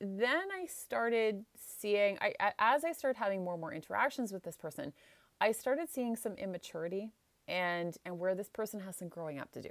then 0.00 0.48
I 0.52 0.66
started 0.66 1.44
seeing, 1.56 2.18
I, 2.20 2.34
as 2.58 2.84
I 2.84 2.92
started 2.92 3.18
having 3.18 3.44
more 3.44 3.54
and 3.54 3.60
more 3.60 3.72
interactions 3.72 4.32
with 4.32 4.42
this 4.42 4.56
person, 4.56 4.92
I 5.40 5.52
started 5.52 5.88
seeing 5.90 6.16
some 6.16 6.34
immaturity 6.34 7.12
and 7.48 7.96
and 8.04 8.18
where 8.18 8.34
this 8.34 8.48
person 8.48 8.80
has 8.80 8.96
some 8.96 9.08
growing 9.08 9.38
up 9.38 9.52
to 9.52 9.60
do 9.60 9.70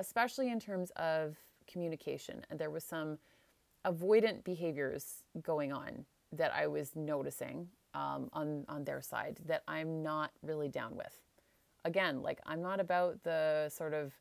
especially 0.00 0.50
in 0.50 0.58
terms 0.58 0.90
of 0.96 1.36
communication. 1.70 2.44
And 2.50 2.58
there 2.58 2.70
was 2.70 2.82
some 2.82 3.18
avoidant 3.86 4.42
behaviors 4.42 5.22
going 5.42 5.72
on 5.72 6.06
that 6.32 6.52
I 6.52 6.66
was 6.66 6.96
noticing 6.96 7.68
um, 7.94 8.30
on 8.32 8.64
on 8.68 8.84
their 8.84 9.02
side 9.02 9.38
that 9.46 9.62
I'm 9.68 10.02
not 10.02 10.32
really 10.42 10.68
down 10.68 10.96
with. 10.96 11.20
Again, 11.84 12.22
like 12.22 12.40
I'm 12.46 12.62
not 12.62 12.80
about 12.80 13.22
the 13.22 13.68
sort 13.68 13.94
of 13.94 14.12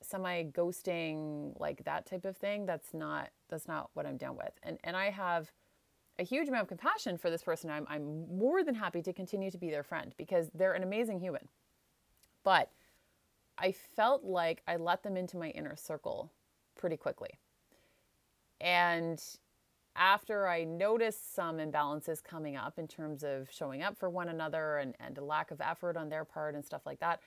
semi 0.00 0.44
ghosting 0.44 1.58
like 1.58 1.84
that 1.84 2.06
type 2.06 2.24
of 2.24 2.36
thing. 2.36 2.66
That's 2.66 2.94
not 2.94 3.30
that's 3.48 3.68
not 3.68 3.90
what 3.94 4.06
I'm 4.06 4.16
down 4.16 4.36
with. 4.36 4.52
And 4.62 4.78
and 4.84 4.96
I 4.96 5.10
have 5.10 5.52
a 6.18 6.22
huge 6.22 6.48
amount 6.48 6.62
of 6.62 6.68
compassion 6.68 7.18
for 7.18 7.30
this 7.30 7.42
person. 7.42 7.70
I'm 7.70 7.86
I'm 7.88 8.38
more 8.38 8.64
than 8.64 8.74
happy 8.74 9.02
to 9.02 9.12
continue 9.12 9.50
to 9.50 9.58
be 9.58 9.70
their 9.70 9.82
friend 9.82 10.14
because 10.16 10.50
they're 10.54 10.74
an 10.74 10.82
amazing 10.82 11.20
human. 11.20 11.48
But 12.44 12.70
I 13.58 13.72
felt 13.72 14.24
like 14.24 14.62
I 14.66 14.76
let 14.76 15.02
them 15.02 15.16
into 15.16 15.36
my 15.36 15.50
inner 15.50 15.76
circle 15.76 16.32
pretty 16.76 16.96
quickly. 16.96 17.30
And 18.60 19.22
after 19.96 20.48
I 20.48 20.64
noticed 20.64 21.34
some 21.34 21.58
imbalances 21.58 22.22
coming 22.22 22.56
up 22.56 22.78
in 22.78 22.88
terms 22.88 23.22
of 23.22 23.48
showing 23.50 23.82
up 23.82 23.96
for 23.96 24.10
one 24.10 24.28
another 24.28 24.78
and, 24.78 24.94
and 24.98 25.16
a 25.18 25.24
lack 25.24 25.50
of 25.50 25.60
effort 25.60 25.96
on 25.96 26.08
their 26.08 26.24
part 26.24 26.54
and 26.54 26.64
stuff 26.64 26.82
like 26.84 27.00
that, 27.00 27.20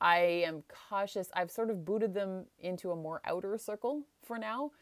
I 0.00 0.18
am 0.46 0.64
cautious. 0.88 1.28
I've 1.34 1.50
sort 1.50 1.70
of 1.70 1.84
booted 1.84 2.14
them 2.14 2.46
into 2.58 2.90
a 2.90 2.96
more 2.96 3.20
outer 3.24 3.56
circle 3.58 4.02
for 4.24 4.38
now, 4.38 4.72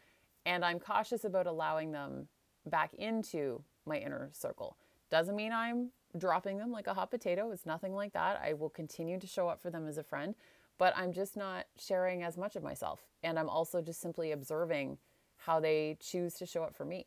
and 0.45 0.63
I'm 0.63 0.79
cautious 0.79 1.25
about 1.25 1.45
allowing 1.45 1.91
them 1.91 2.27
back 2.65 2.93
into 2.93 3.63
my 3.85 3.97
inner 3.97 4.29
circle. 4.31 4.77
Doesn't 5.11 5.35
mean 5.35 5.51
I'm 5.51 5.89
dropping 6.17 6.57
them 6.57 6.71
like 6.71 6.87
a 6.87 6.93
hot 6.93 7.11
potato. 7.11 7.51
It's 7.51 7.65
nothing 7.65 7.93
like 7.93 8.13
that. 8.13 8.41
I 8.43 8.53
will 8.53 8.69
continue 8.69 9.19
to 9.19 9.27
show 9.27 9.49
up 9.49 9.61
for 9.61 9.69
them 9.69 9.87
as 9.87 9.97
a 9.97 10.03
friend, 10.03 10.35
but 10.79 10.93
I'm 10.97 11.13
just 11.13 11.37
not 11.37 11.67
sharing 11.77 12.23
as 12.23 12.37
much 12.37 12.55
of 12.55 12.63
myself. 12.63 13.01
And 13.21 13.37
I'm 13.37 13.49
also 13.49 13.81
just 13.81 14.01
simply 14.01 14.31
observing 14.31 14.97
how 15.37 15.59
they 15.59 15.97
choose 15.99 16.33
to 16.35 16.47
show 16.47 16.63
up 16.63 16.75
for 16.75 16.85
me. 16.85 17.05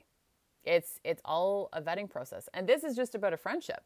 It's 0.63 1.01
it's 1.03 1.23
all 1.25 1.69
a 1.73 1.83
vetting 1.83 2.09
process. 2.09 2.49
And 2.55 2.69
this 2.69 2.85
is 2.85 2.95
just 2.95 3.17
about 3.17 3.33
a 3.33 3.37
friendship. 3.37 3.83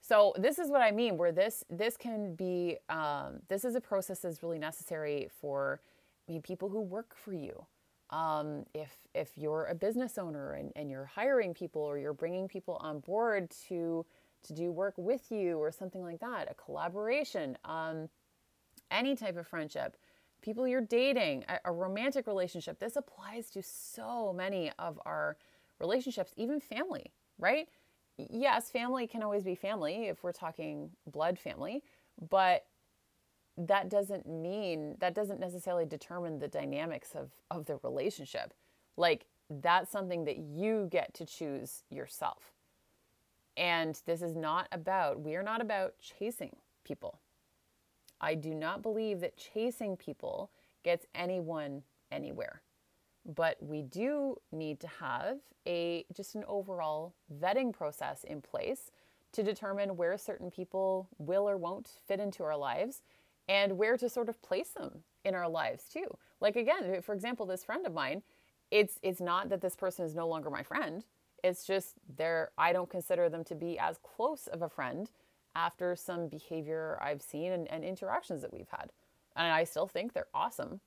So 0.00 0.32
this 0.36 0.58
is 0.58 0.70
what 0.70 0.82
I 0.82 0.90
mean, 0.90 1.16
where 1.16 1.30
this 1.30 1.62
this 1.70 1.96
can 1.96 2.34
be 2.34 2.78
um, 2.88 3.40
this 3.48 3.64
is 3.64 3.76
a 3.76 3.80
process 3.80 4.20
that's 4.20 4.42
really 4.42 4.58
necessary 4.58 5.28
for 5.40 5.80
I 6.28 6.32
mean, 6.32 6.42
people 6.42 6.68
who 6.68 6.80
work 6.80 7.14
for 7.14 7.32
you. 7.32 7.66
Um, 8.10 8.64
if 8.74 8.96
if 9.14 9.30
you're 9.36 9.66
a 9.66 9.74
business 9.74 10.16
owner 10.16 10.54
and, 10.54 10.72
and 10.74 10.90
you're 10.90 11.04
hiring 11.04 11.52
people 11.52 11.82
or 11.82 11.98
you're 11.98 12.14
bringing 12.14 12.48
people 12.48 12.78
on 12.80 13.00
board 13.00 13.50
to 13.68 14.06
to 14.46 14.52
do 14.54 14.70
work 14.72 14.94
with 14.96 15.30
you 15.30 15.58
or 15.58 15.70
something 15.70 16.02
like 16.02 16.20
that, 16.20 16.50
a 16.50 16.54
collaboration. 16.54 17.58
Um, 17.64 18.08
any 18.90 19.14
type 19.14 19.36
of 19.36 19.46
friendship, 19.46 19.96
people 20.42 20.66
you're 20.66 20.80
dating, 20.80 21.44
a, 21.48 21.58
a 21.66 21.72
romantic 21.72 22.26
relationship. 22.26 22.78
This 22.78 22.96
applies 22.96 23.50
to 23.50 23.62
so 23.62 24.32
many 24.32 24.72
of 24.78 25.00
our 25.04 25.36
relationships, 25.78 26.32
even 26.36 26.60
family, 26.60 27.12
right? 27.38 27.68
Yes, 28.16 28.70
family 28.70 29.06
can 29.06 29.22
always 29.22 29.44
be 29.44 29.54
family 29.54 30.06
if 30.06 30.22
we're 30.22 30.32
talking 30.32 30.90
blood 31.06 31.38
family, 31.38 31.82
but 32.30 32.66
that 33.56 33.88
doesn't 33.88 34.26
mean 34.26 34.96
that 35.00 35.14
doesn't 35.14 35.40
necessarily 35.40 35.84
determine 35.84 36.38
the 36.38 36.46
dynamics 36.46 37.10
of 37.14 37.30
of 37.50 37.66
the 37.66 37.76
relationship. 37.82 38.54
Like 38.96 39.26
that's 39.50 39.90
something 39.90 40.24
that 40.24 40.38
you 40.38 40.88
get 40.90 41.14
to 41.14 41.24
choose 41.24 41.82
yourself. 41.90 42.52
And 43.56 44.00
this 44.06 44.22
is 44.22 44.36
not 44.36 44.68
about, 44.70 45.20
we 45.20 45.34
are 45.34 45.42
not 45.42 45.60
about 45.60 45.94
chasing 46.00 46.54
people. 46.84 47.18
I 48.20 48.34
do 48.34 48.54
not 48.54 48.82
believe 48.82 49.20
that 49.20 49.36
chasing 49.36 49.96
people 49.96 50.50
gets 50.82 51.06
anyone 51.14 51.82
anywhere. 52.10 52.62
But 53.24 53.56
we 53.60 53.82
do 53.82 54.36
need 54.52 54.80
to 54.80 54.88
have 55.00 55.38
a 55.66 56.06
just 56.14 56.34
an 56.34 56.44
overall 56.48 57.14
vetting 57.40 57.72
process 57.72 58.24
in 58.24 58.40
place 58.40 58.90
to 59.32 59.42
determine 59.42 59.96
where 59.96 60.16
certain 60.16 60.50
people 60.50 61.08
will 61.18 61.48
or 61.48 61.56
won't 61.56 61.88
fit 62.06 62.20
into 62.20 62.42
our 62.42 62.56
lives 62.56 63.02
and 63.48 63.76
where 63.76 63.96
to 63.96 64.08
sort 64.08 64.28
of 64.28 64.40
place 64.42 64.70
them 64.70 65.02
in 65.24 65.34
our 65.34 65.48
lives 65.48 65.84
too. 65.92 66.06
Like 66.40 66.56
again, 66.56 67.02
for 67.02 67.14
example, 67.14 67.44
this 67.44 67.64
friend 67.64 67.86
of 67.86 67.92
mine, 67.92 68.22
it's 68.70 68.98
it's 69.02 69.20
not 69.20 69.48
that 69.50 69.60
this 69.60 69.76
person 69.76 70.04
is 70.04 70.14
no 70.14 70.26
longer 70.26 70.50
my 70.50 70.62
friend. 70.62 71.04
It's 71.44 71.64
just 71.64 71.94
they're 72.16 72.50
I 72.56 72.72
don't 72.72 72.90
consider 72.90 73.28
them 73.28 73.44
to 73.44 73.54
be 73.54 73.78
as 73.78 73.98
close 73.98 74.46
of 74.46 74.62
a 74.62 74.68
friend 74.68 75.10
after 75.58 75.96
some 75.96 76.28
behavior 76.28 76.98
I've 77.02 77.20
seen 77.20 77.50
and, 77.50 77.68
and 77.68 77.84
interactions 77.84 78.42
that 78.42 78.52
we've 78.52 78.68
had. 78.70 78.92
And 79.34 79.52
I 79.52 79.64
still 79.64 79.88
think 79.88 80.12
they're 80.12 80.28
awesome. 80.32 80.80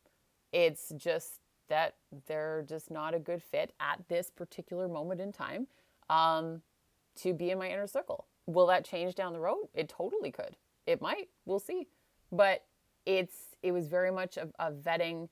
It's 0.53 0.93
just 0.95 1.41
that 1.67 1.95
they're 2.27 2.65
just 2.67 2.89
not 2.89 3.13
a 3.13 3.19
good 3.19 3.43
fit 3.43 3.73
at 3.79 3.99
this 4.07 4.29
particular 4.29 4.87
moment 4.87 5.19
in 5.19 5.31
time 5.33 5.67
um, 6.09 6.61
to 7.21 7.33
be 7.33 7.51
in 7.51 7.59
my 7.59 7.69
inner 7.69 7.87
circle. 7.87 8.25
Will 8.45 8.67
that 8.67 8.85
change 8.85 9.15
down 9.15 9.33
the 9.33 9.39
road? 9.39 9.67
It 9.73 9.89
totally 9.89 10.31
could. 10.31 10.55
It 10.85 11.01
might. 11.01 11.29
We'll 11.45 11.59
see. 11.59 11.87
But 12.31 12.63
it's 13.05 13.35
it 13.61 13.71
was 13.73 13.87
very 13.87 14.11
much 14.11 14.37
a, 14.37 14.47
a 14.59 14.71
vetting 14.71 15.27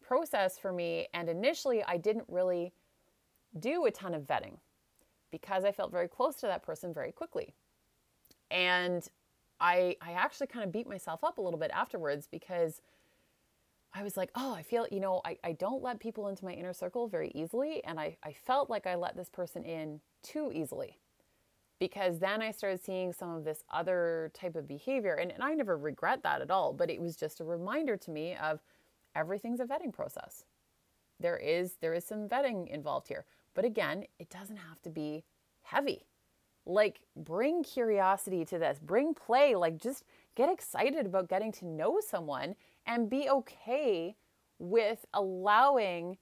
process 0.00 0.58
for 0.58 0.72
me. 0.72 1.08
And 1.12 1.28
initially, 1.28 1.82
I 1.84 1.98
didn't 1.98 2.26
really 2.28 2.72
do 3.58 3.84
a 3.84 3.90
ton 3.90 4.14
of 4.14 4.22
vetting 4.22 4.58
because 5.30 5.64
I 5.64 5.72
felt 5.72 5.92
very 5.92 6.08
close 6.08 6.36
to 6.36 6.46
that 6.46 6.62
person 6.62 6.94
very 6.94 7.12
quickly. 7.12 7.54
And 8.50 9.06
I, 9.60 9.96
I 10.00 10.12
actually 10.12 10.46
kind 10.46 10.64
of 10.64 10.72
beat 10.72 10.88
myself 10.88 11.24
up 11.24 11.38
a 11.38 11.40
little 11.40 11.58
bit 11.58 11.70
afterwards 11.72 12.28
because 12.30 12.80
I 13.94 14.02
was 14.02 14.16
like, 14.16 14.30
oh, 14.34 14.54
I 14.54 14.62
feel, 14.62 14.86
you 14.90 15.00
know, 15.00 15.20
I, 15.24 15.38
I 15.42 15.52
don't 15.52 15.82
let 15.82 15.98
people 15.98 16.28
into 16.28 16.44
my 16.44 16.52
inner 16.52 16.72
circle 16.72 17.08
very 17.08 17.32
easily. 17.34 17.82
And 17.84 17.98
I, 17.98 18.16
I 18.22 18.32
felt 18.32 18.70
like 18.70 18.86
I 18.86 18.94
let 18.94 19.16
this 19.16 19.28
person 19.28 19.64
in 19.64 20.00
too 20.22 20.50
easily 20.54 20.98
because 21.78 22.18
then 22.18 22.42
I 22.42 22.50
started 22.50 22.82
seeing 22.82 23.12
some 23.12 23.30
of 23.30 23.44
this 23.44 23.64
other 23.70 24.30
type 24.34 24.56
of 24.56 24.68
behavior. 24.68 25.14
And, 25.14 25.32
and 25.32 25.42
I 25.42 25.54
never 25.54 25.76
regret 25.76 26.22
that 26.22 26.42
at 26.42 26.50
all, 26.50 26.72
but 26.72 26.90
it 26.90 27.00
was 27.00 27.16
just 27.16 27.40
a 27.40 27.44
reminder 27.44 27.96
to 27.96 28.10
me 28.10 28.36
of 28.36 28.60
everything's 29.14 29.60
a 29.60 29.64
vetting 29.64 29.92
process. 29.92 30.44
There 31.20 31.36
is 31.36 31.74
there 31.80 31.94
is 31.94 32.04
some 32.04 32.28
vetting 32.28 32.68
involved 32.68 33.08
here. 33.08 33.24
But 33.54 33.64
again, 33.64 34.04
it 34.18 34.30
doesn't 34.30 34.56
have 34.56 34.80
to 34.82 34.90
be 34.90 35.24
heavy. 35.62 36.06
Like 36.68 37.00
bring 37.16 37.64
curiosity 37.64 38.44
to 38.44 38.58
this, 38.58 38.78
bring 38.78 39.14
play, 39.14 39.54
like 39.56 39.78
just 39.78 40.04
get 40.36 40.52
excited 40.52 41.06
about 41.06 41.28
getting 41.28 41.50
to 41.52 41.66
know 41.66 41.98
someone 42.06 42.54
and 42.86 43.10
be 43.10 43.28
okay 43.30 44.14
with 44.58 45.06
allowing 45.14 46.18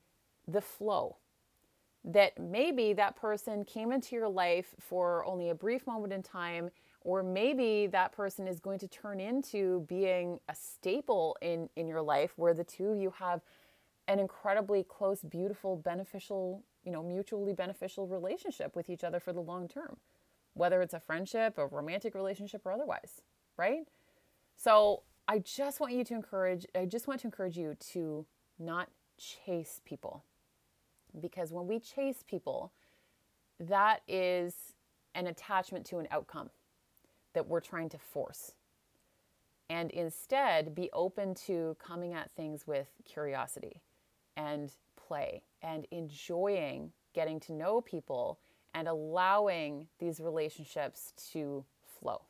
the 0.46 0.61
flow 0.61 1.16
that 2.04 2.38
maybe 2.38 2.92
that 2.92 3.16
person 3.16 3.64
came 3.64 3.90
into 3.90 4.14
your 4.14 4.28
life 4.28 4.74
for 4.78 5.24
only 5.26 5.50
a 5.50 5.54
brief 5.54 5.87
moment 5.87 6.12
in 6.12 6.22
time 6.22 6.70
or 7.00 7.22
maybe 7.22 7.87
that 7.88 8.12
person 8.12 8.46
is 8.46 8.61
going 8.61 8.78
to 8.78 8.88
turn 8.88 9.20
into 9.20 9.85
being 9.88 10.38
a 10.48 10.54
staple 10.54 11.37
in 11.42 11.68
in 11.76 11.88
your 11.88 12.02
life 12.02 12.32
where 12.37 12.54
the 12.54 12.64
two 12.64 12.88
of 12.88 12.98
you 12.98 13.12
have 13.18 13.40
an 14.06 14.20
incredibly 14.20 14.85
close 14.85 15.20
beautiful 15.22 15.76
beneficial 15.76 16.62
you 16.85 16.92
know 16.92 17.02
mutually 17.02 17.52
beneficial 17.52 18.06
relationship 18.06 18.76
with 18.76 18.88
each 18.88 19.02
other 19.02 19.18
for 19.18 19.32
the 19.32 19.40
long 19.40 19.66
term 19.66 19.96
whether 20.57 20.83
it's 20.83 20.95
a 20.95 21.01
friendship 21.01 21.59
a 21.59 21.66
romantic 21.66 22.14
relationship 22.14 22.62
or 22.64 22.73
otherwise 22.73 23.23
right 23.57 23.87
so 24.57 25.03
i 25.29 25.38
just 25.38 25.81
want 25.81 25.92
you 25.92 26.05
to 26.05 26.14
encourage 26.14 26.66
i 26.75 26.85
just 26.85 27.07
want 27.07 27.21
to 27.21 27.27
encourage 27.27 27.57
you 27.57 27.77
to 27.81 28.27
not 28.59 28.88
chase 29.19 29.81
people 29.85 30.25
because 31.21 31.53
when 31.53 31.66
we 31.66 31.79
chase 31.79 32.25
people, 32.29 32.73
that 33.59 34.01
is 34.07 34.75
an 35.14 35.27
attachment 35.27 35.87
to 35.87 35.99
an 35.99 36.09
outcome 36.11 36.51
that 37.33 37.47
we're 37.47 37.61
trying 37.61 37.88
to 37.90 37.99
force. 37.99 38.53
And 39.69 39.90
instead, 39.90 40.75
be 40.75 40.90
open 40.92 41.35
to 41.47 41.77
coming 41.85 42.12
at 42.12 42.31
things 42.37 42.66
with 42.66 42.88
curiosity 43.05 43.81
and 44.37 44.71
play 44.97 45.42
and 45.62 45.87
enjoying 45.90 46.92
getting 47.14 47.40
to 47.40 47.53
know 47.53 47.81
people 47.81 48.38
and 48.76 48.86
allowing 48.86 49.86
these 49.98 50.20
relationships 50.20 51.14
to 51.32 51.64
flow. 51.98 52.20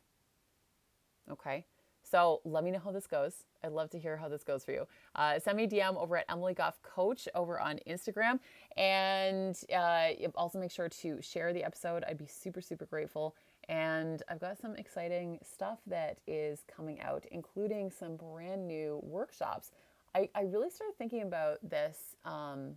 Okay? 1.30 1.66
So 2.04 2.40
let 2.44 2.62
me 2.62 2.70
know 2.70 2.78
how 2.78 2.92
this 2.92 3.08
goes. 3.08 3.42
I'd 3.64 3.72
love 3.72 3.90
to 3.90 3.98
hear 3.98 4.16
how 4.16 4.28
this 4.28 4.44
goes 4.44 4.64
for 4.64 4.70
you. 4.70 4.86
Uh, 5.16 5.40
send 5.40 5.56
me 5.56 5.66
DM 5.66 6.00
over 6.00 6.18
at 6.18 6.24
Emily 6.30 6.54
Goff 6.54 6.80
Coach 6.82 7.28
over 7.34 7.60
on 7.60 7.80
Instagram. 7.88 8.38
And 8.76 9.58
uh, 9.74 10.10
also 10.36 10.60
make 10.60 10.70
sure 10.70 10.88
to 10.88 11.20
share 11.20 11.52
the 11.52 11.64
episode. 11.64 12.04
I'd 12.08 12.16
be 12.16 12.28
super, 12.28 12.60
super 12.60 12.86
grateful. 12.86 13.34
And 13.68 14.22
I've 14.28 14.38
got 14.38 14.56
some 14.56 14.76
exciting 14.76 15.40
stuff 15.42 15.80
that 15.88 16.18
is 16.28 16.62
coming 16.74 17.00
out, 17.00 17.26
including 17.32 17.90
some 17.90 18.14
brand 18.14 18.68
new 18.68 19.00
workshops. 19.02 19.72
I, 20.14 20.30
I 20.36 20.42
really 20.42 20.70
started 20.70 20.96
thinking 20.96 21.22
about 21.22 21.58
this 21.68 22.14
um, 22.24 22.76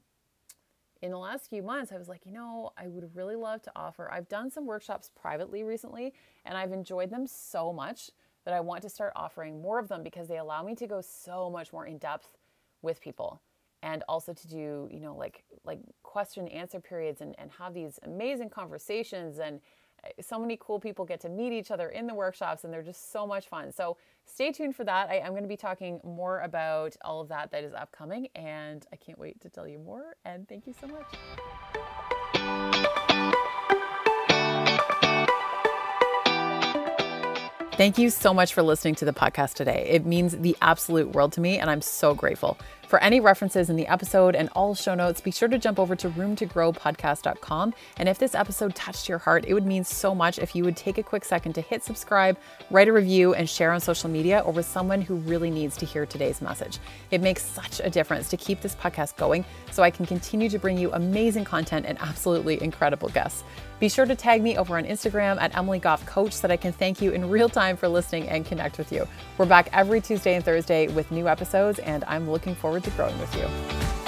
in 1.01 1.11
the 1.11 1.17
last 1.17 1.49
few 1.49 1.63
months. 1.63 1.91
I 1.91 1.97
was 1.97 2.09
like, 2.09 2.25
you 2.25 2.31
know, 2.31 2.71
I 2.77 2.87
would 2.87 3.15
really 3.15 3.35
love 3.35 3.61
to 3.63 3.71
offer. 3.75 4.11
I've 4.11 4.27
done 4.29 4.49
some 4.51 4.65
workshops 4.65 5.11
privately 5.19 5.63
recently, 5.63 6.13
and 6.45 6.57
I've 6.57 6.71
enjoyed 6.71 7.09
them 7.09 7.25
so 7.27 7.71
much 7.71 8.11
that 8.45 8.53
I 8.53 8.59
want 8.59 8.81
to 8.83 8.89
start 8.89 9.13
offering 9.15 9.61
more 9.61 9.79
of 9.79 9.87
them 9.87 10.03
because 10.03 10.27
they 10.27 10.37
allow 10.37 10.63
me 10.63 10.75
to 10.75 10.87
go 10.87 11.01
so 11.01 11.49
much 11.49 11.71
more 11.71 11.85
in 11.85 11.97
depth 11.97 12.37
with 12.81 13.01
people 13.01 13.41
and 13.81 14.03
also 14.09 14.33
to 14.33 14.47
do 14.47 14.89
you 14.91 14.99
know 14.99 15.15
like 15.15 15.43
like 15.63 15.79
question 16.03 16.47
answer 16.49 16.79
periods 16.79 17.21
and, 17.21 17.35
and 17.37 17.51
have 17.51 17.73
these 17.73 17.99
amazing 18.03 18.49
conversations 18.49 19.39
and 19.39 19.61
so 20.21 20.39
many 20.39 20.57
cool 20.59 20.79
people 20.79 21.05
get 21.05 21.19
to 21.19 21.29
meet 21.29 21.51
each 21.51 21.71
other 21.71 21.89
in 21.89 22.07
the 22.07 22.13
workshops 22.13 22.63
and 22.63 22.73
they're 22.73 22.83
just 22.83 23.11
so 23.11 23.25
much 23.25 23.47
fun 23.47 23.71
so 23.71 23.97
stay 24.25 24.51
tuned 24.51 24.75
for 24.75 24.83
that 24.83 25.09
I, 25.09 25.15
am 25.15 25.31
going 25.31 25.43
to 25.43 25.49
be 25.49 25.57
talking 25.57 25.99
more 26.03 26.41
about 26.41 26.95
all 27.03 27.21
of 27.21 27.29
that 27.29 27.51
that 27.51 27.63
is 27.63 27.73
upcoming 27.73 28.27
and 28.35 28.85
i 28.93 28.95
can't 28.95 29.19
wait 29.19 29.39
to 29.41 29.49
tell 29.49 29.67
you 29.67 29.79
more 29.79 30.15
and 30.25 30.47
thank 30.47 30.67
you 30.67 30.73
so 30.79 30.87
much 30.87 31.05
Thank 37.79 37.97
you 37.97 38.09
so 38.09 38.33
much 38.33 38.53
for 38.53 38.61
listening 38.61 38.95
to 38.95 39.05
the 39.05 39.13
podcast 39.13 39.53
today. 39.53 39.87
It 39.89 40.05
means 40.05 40.37
the 40.37 40.57
absolute 40.61 41.13
world 41.13 41.31
to 41.33 41.39
me, 41.39 41.59
and 41.59 41.69
I'm 41.69 41.81
so 41.81 42.13
grateful. 42.13 42.57
For 42.89 42.97
any 43.03 43.19
references 43.19 43.69
in 43.69 43.75
the 43.75 43.85
episode 43.85 44.35
and 44.35 44.49
all 44.55 44.73
show 44.73 44.95
notes, 44.95 45.21
be 45.21 45.29
sure 45.29 45.47
to 45.47 45.59
jump 45.59 45.77
over 45.77 45.95
to 45.97 46.09
roomtogrowpodcast.com. 46.09 47.75
And 47.97 48.09
if 48.09 48.17
this 48.17 48.33
episode 48.33 48.73
touched 48.73 49.07
your 49.07 49.19
heart, 49.19 49.45
it 49.47 49.53
would 49.53 49.67
mean 49.67 49.83
so 49.83 50.15
much 50.15 50.39
if 50.39 50.55
you 50.55 50.63
would 50.63 50.75
take 50.75 50.97
a 50.97 51.03
quick 51.03 51.23
second 51.23 51.53
to 51.53 51.61
hit 51.61 51.83
subscribe, 51.83 52.35
write 52.71 52.87
a 52.87 52.91
review, 52.91 53.35
and 53.35 53.47
share 53.47 53.71
on 53.71 53.79
social 53.79 54.09
media 54.09 54.39
or 54.39 54.51
with 54.51 54.65
someone 54.65 55.03
who 55.03 55.17
really 55.17 55.51
needs 55.51 55.77
to 55.77 55.85
hear 55.85 56.07
today's 56.07 56.41
message. 56.41 56.79
It 57.11 57.21
makes 57.21 57.45
such 57.45 57.79
a 57.79 57.91
difference 57.91 58.27
to 58.29 58.37
keep 58.37 58.59
this 58.61 58.73
podcast 58.73 59.17
going 59.17 59.45
so 59.69 59.83
I 59.83 59.91
can 59.91 60.07
continue 60.07 60.49
to 60.49 60.57
bring 60.57 60.79
you 60.79 60.91
amazing 60.91 61.45
content 61.45 61.85
and 61.85 61.95
absolutely 62.01 62.59
incredible 62.59 63.09
guests. 63.09 63.43
Be 63.79 63.87
sure 63.87 64.05
to 64.05 64.15
tag 64.15 64.43
me 64.43 64.57
over 64.57 64.77
on 64.77 64.83
Instagram 64.83 65.39
at 65.39 65.57
Emily 65.57 65.79
Goff 65.79 66.05
Coach 66.05 66.33
so 66.33 66.47
that 66.47 66.53
I 66.53 66.57
can 66.57 66.73
thank 66.73 67.01
you 67.01 67.11
in 67.11 67.29
real 67.29 67.47
time 67.47 67.77
for 67.77 67.87
listening 67.87 68.27
and 68.27 68.45
connect 68.45 68.77
with 68.77 68.91
you. 68.91 69.07
We're 69.37 69.45
back 69.45 69.69
every 69.71 70.01
Tuesday 70.01 70.35
and 70.35 70.43
Thursday 70.43 70.89
with 70.89 71.09
new 71.11 71.29
episodes, 71.29 71.79
and 71.79 72.03
I'm 72.05 72.29
looking 72.29 72.55
forward 72.55 72.83
to 72.83 72.89
growing 72.91 73.17
with 73.19 73.33
you. 73.35 73.98